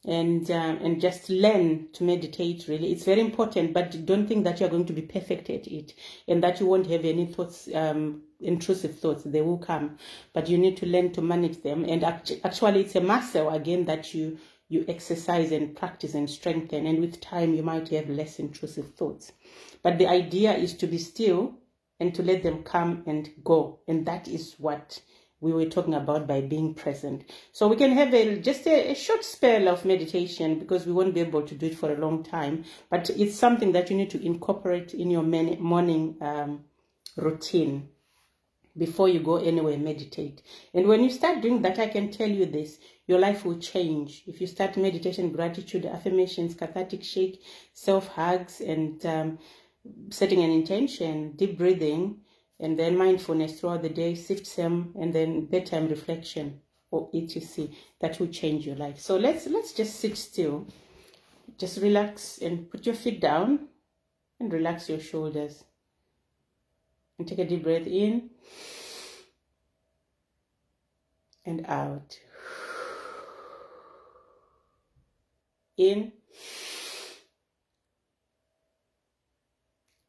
and 0.05 0.51
um, 0.51 0.79
and 0.79 1.01
just 1.01 1.31
learn 1.31 1.89
to 1.93 2.03
meditate 2.03 2.67
really. 2.67 2.91
It's 2.93 3.05
very 3.05 3.21
important 3.21 3.73
but 3.73 4.05
don't 4.05 4.27
think 4.27 4.45
that 4.45 4.59
you're 4.59 4.69
going 4.69 4.87
to 4.87 4.93
be 4.93 5.03
perfect 5.03 5.49
at 5.49 5.67
it 5.67 5.95
and 6.27 6.43
that 6.43 6.59
you 6.59 6.67
won't 6.67 6.89
have 6.89 7.05
any 7.05 7.27
thoughts 7.27 7.69
um, 7.75 8.23
intrusive 8.41 8.99
thoughts. 8.99 9.23
They 9.23 9.43
will 9.43 9.59
come 9.59 9.99
but 10.33 10.49
you 10.49 10.59
need 10.59 10.77
to 10.79 10.87
learn 10.87 11.13
to 11.13 11.23
manage 11.23 11.63
them. 11.63 11.85
And 11.85 12.03
actually 12.03 12.81
it's 12.81 12.97
a 12.97 13.01
muscle 13.01 13.51
again 13.51 13.85
that 13.85 14.13
you 14.13 14.39
you 14.73 14.87
exercise 14.89 15.53
and 15.53 15.77
practice 15.77 16.15
and 16.15 16.31
strengthen 16.31 16.87
and 16.87 16.99
with 16.99 17.21
time 17.21 17.53
you 17.53 17.63
might 17.63 17.89
have 17.89 18.09
less 18.09 18.39
intrusive 18.39 18.95
thoughts. 18.95 19.33
But 19.83 19.99
the 19.99 20.07
idea 20.07 20.55
is 20.55 20.73
to 20.79 20.87
be 20.87 20.97
still 20.97 21.55
and 22.01 22.15
to 22.15 22.23
let 22.23 22.43
them 22.43 22.63
come 22.63 23.03
and 23.07 23.31
go. 23.45 23.81
And 23.87 24.07
that 24.07 24.29
is 24.29 24.55
what 24.57 25.03
we 25.41 25.53
were 25.53 25.67
talking 25.67 25.93
about 25.93 26.27
by 26.27 26.41
being 26.41 26.73
present. 26.73 27.25
So 27.53 27.69
we 27.69 27.77
can 27.77 27.93
have 27.93 28.15
a 28.15 28.39
just 28.39 28.67
a, 28.67 28.93
a 28.93 28.95
short 28.95 29.25
spell 29.25 29.69
of 29.69 29.85
meditation 29.85 30.59
because 30.59 30.87
we 30.87 30.93
won't 30.93 31.15
be 31.15 31.21
able 31.21 31.43
to 31.43 31.55
do 31.55 31.67
it 31.67 31.79
for 31.79 31.93
a 31.93 31.99
long 31.99 32.23
time. 32.23 32.65
But 32.89 33.11
it's 33.11 33.37
something 33.37 33.73
that 33.73 33.91
you 33.91 33.97
need 33.97 34.11
to 34.11 34.25
incorporate 34.25 34.95
in 34.95 35.11
your 35.11 35.23
morning 35.23 36.17
um, 36.23 36.65
routine 37.17 37.89
before 38.77 39.09
you 39.09 39.21
go 39.21 39.37
anywhere 39.37 39.77
meditate. 39.77 40.43
And 40.75 40.87
when 40.87 41.03
you 41.05 41.11
start 41.11 41.43
doing 41.43 41.63
that 41.63 41.79
i 41.79 41.87
can 41.87 42.11
tell 42.11 42.29
you 42.31 42.47
this 42.47 42.79
your 43.07 43.19
life 43.19 43.45
will 43.45 43.59
change. 43.59 44.23
If 44.27 44.41
you 44.41 44.47
start 44.47 44.77
meditation 44.77 45.33
gratitude 45.33 45.85
affirmations 45.87 46.55
cathartic 46.55 47.03
shake 47.03 47.43
self 47.75 48.09
hugs 48.09 48.61
and 48.61 49.05
um, 49.05 49.39
setting 50.11 50.43
an 50.43 50.51
intention 50.51 51.33
deep 51.33 51.59
breathing 51.59 52.21
and 52.61 52.79
then 52.79 52.97
mindfulness 52.97 53.59
throughout 53.59 53.83
the 53.83 53.89
day 53.89 54.15
SIFT-SEM 54.15 54.95
and 54.99 55.13
then 55.13 55.47
bedtime 55.47 55.89
reflection 55.89 56.61
or 56.91 57.11
etc 57.13 57.69
that 58.01 58.21
will 58.21 58.29
change 58.29 58.67
your 58.67 58.77
life. 58.77 59.01
So 59.01 59.17
let's 59.17 59.47
let's 59.47 59.73
just 59.73 59.99
sit 59.99 60.17
still. 60.17 60.67
Just 61.59 61.83
relax 61.83 62.39
and 62.39 62.71
put 62.71 62.87
your 62.87 62.95
feet 62.95 63.21
down 63.21 63.69
and 64.41 64.53
relax 64.53 64.89
your 64.89 65.01
shoulders 65.01 65.65
and 67.23 67.29
take 67.29 67.39
a 67.39 67.49
deep 67.49 67.63
breath 67.63 67.87
in 67.87 68.31
and 71.47 71.65
out. 71.67 72.19
In 75.77 76.13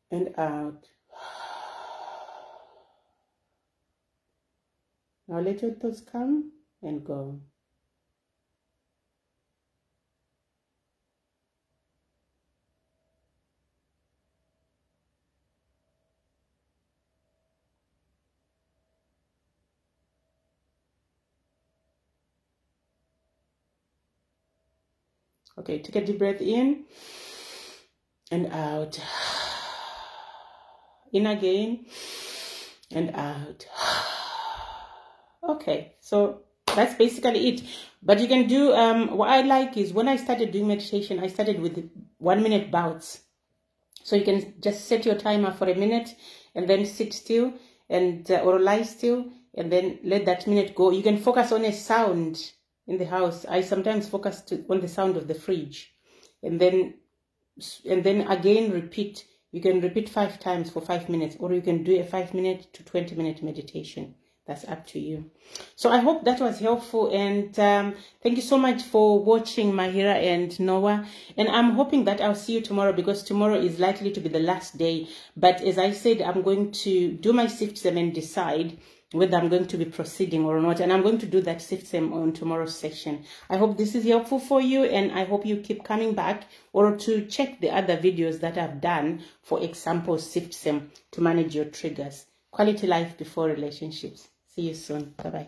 and 0.10 0.34
out. 0.40 0.88
Now 5.28 5.40
let 5.40 5.62
your 5.62 5.74
thoughts 5.76 6.02
come 6.02 6.52
and 6.82 7.06
go. 7.06 7.40
Okay, 25.58 25.80
take 25.80 25.96
a 25.96 26.06
deep 26.06 26.18
breath 26.18 26.42
in 26.42 26.86
and 28.32 28.48
out. 28.52 29.00
In 31.12 31.28
again 31.28 31.86
and 32.92 33.12
out. 33.16 33.68
Okay, 35.48 35.94
so 36.00 36.42
that's 36.76 36.96
basically 36.96 37.50
it. 37.50 37.62
But 38.02 38.20
you 38.20 38.28
can 38.28 38.48
do, 38.48 38.74
um, 38.74 39.16
what 39.18 39.30
I 39.30 39.42
like 39.42 39.78
is 39.78 39.94
when 39.94 40.08
I 40.08 40.16
started 40.16 40.52
doing 40.52 40.68
meditation, 40.68 41.20
I 41.20 41.28
started 41.28 41.60
with 41.60 41.90
one 42.18 42.42
minute 42.42 42.72
bouts. 42.72 43.22
So 44.04 44.16
you 44.16 44.26
can 44.26 44.56
just 44.60 44.86
set 44.86 45.06
your 45.06 45.16
timer 45.16 45.52
for 45.52 45.70
a 45.70 45.76
minute 45.76 46.16
and 46.56 46.70
then 46.70 46.86
sit 46.86 47.14
still 47.14 47.54
and 47.90 48.30
uh, 48.30 48.40
or 48.40 48.60
lie 48.60 48.84
still 48.84 49.26
and 49.56 49.72
then 49.72 50.00
let 50.04 50.26
that 50.26 50.48
minute 50.48 50.76
go. 50.76 50.92
You 50.92 51.04
can 51.04 51.18
focus 51.18 51.52
on 51.52 51.64
a 51.64 51.72
sound 51.72 52.52
in 52.88 52.98
the 52.98 53.06
house, 53.06 53.46
I 53.46 53.62
sometimes 53.62 54.10
focus 54.10 54.42
to, 54.42 54.66
on 54.70 54.82
the 54.82 54.88
sound 54.88 55.18
of 55.18 55.28
the 55.28 55.36
fridge, 55.36 55.94
and 56.42 56.60
then 56.60 56.96
and 57.90 58.04
then 58.04 58.22
again 58.28 58.72
repeat. 58.72 59.26
You 59.52 59.62
can 59.62 59.82
repeat 59.82 60.10
five 60.10 60.40
times 60.40 60.72
for 60.72 60.82
five 60.82 61.10
minutes, 61.10 61.36
or 61.40 61.54
you 61.54 61.62
can 61.62 61.84
do 61.84 62.00
a 62.00 62.04
five 62.04 62.34
minute 62.34 62.74
to 62.74 62.84
twenty 62.84 63.16
minute 63.16 63.44
meditation. 63.44 64.16
That's 64.46 64.68
up 64.68 64.86
to 64.88 65.00
you. 65.00 65.32
So 65.78 65.90
I 65.90 66.00
hope 66.00 66.26
that 66.26 66.42
was 66.42 66.60
helpful, 66.60 67.10
and 67.14 67.58
um, 67.60 67.96
thank 68.22 68.36
you 68.36 68.42
so 68.42 68.58
much 68.58 68.82
for 68.82 69.24
watching 69.24 69.72
Mahira 69.72 70.16
and 70.16 70.60
Noah. 70.60 71.08
And 71.38 71.48
I'm 71.48 71.72
hoping 71.72 72.04
that 72.06 72.20
I'll 72.20 72.36
see 72.36 72.56
you 72.56 72.62
tomorrow 72.62 72.92
because 72.92 73.24
tomorrow 73.24 73.56
is 73.56 73.80
likely 73.80 74.12
to 74.12 74.20
be 74.20 74.28
the 74.28 74.40
last 74.40 74.78
day. 74.78 75.08
But 75.38 75.62
as 75.62 75.78
I 75.78 75.92
said, 75.92 76.22
I'm 76.22 76.42
going 76.42 76.74
to 76.84 77.14
do 77.14 77.32
my 77.32 77.48
SIFT-SEM 77.48 77.96
and 77.96 78.14
decide 78.14 78.80
whether 79.14 79.38
I'm 79.38 79.48
going 79.48 79.68
to 79.68 79.78
be 79.78 79.86
proceeding 79.86 80.44
or 80.44 80.60
not. 80.60 80.80
And 80.80 80.92
I'm 80.92 81.02
going 81.02 81.20
to 81.20 81.26
do 81.26 81.40
that 81.42 81.62
SIFT-SEM 81.62 82.12
on 82.12 82.34
tomorrow's 82.34 82.78
session. 82.78 83.24
I 83.50 83.58
hope 83.58 83.78
this 83.78 83.96
is 83.96 84.04
helpful 84.06 84.40
for 84.40 84.60
you 84.60 84.84
and 84.84 85.12
I 85.12 85.24
hope 85.24 85.46
you 85.46 85.58
keep 85.58 85.84
coming 85.84 86.14
back 86.14 86.46
or 86.74 86.98
to 86.98 87.26
check 87.28 87.62
the 87.62 87.70
other 87.70 87.96
videos 87.96 88.40
that 88.42 88.58
I've 88.58 88.82
done 88.82 89.24
for 89.42 89.62
example 89.62 90.18
SIFT-SEM 90.18 90.92
to 91.12 91.22
manage 91.22 91.56
your 91.56 91.66
triggers. 91.66 92.26
Quality 92.52 92.88
life 92.88 93.18
before 93.18 93.48
relationships. 93.48 94.28
See 94.48 94.64
you 94.64 94.76
soon. 94.76 95.14
Bye-bye. 95.18 95.48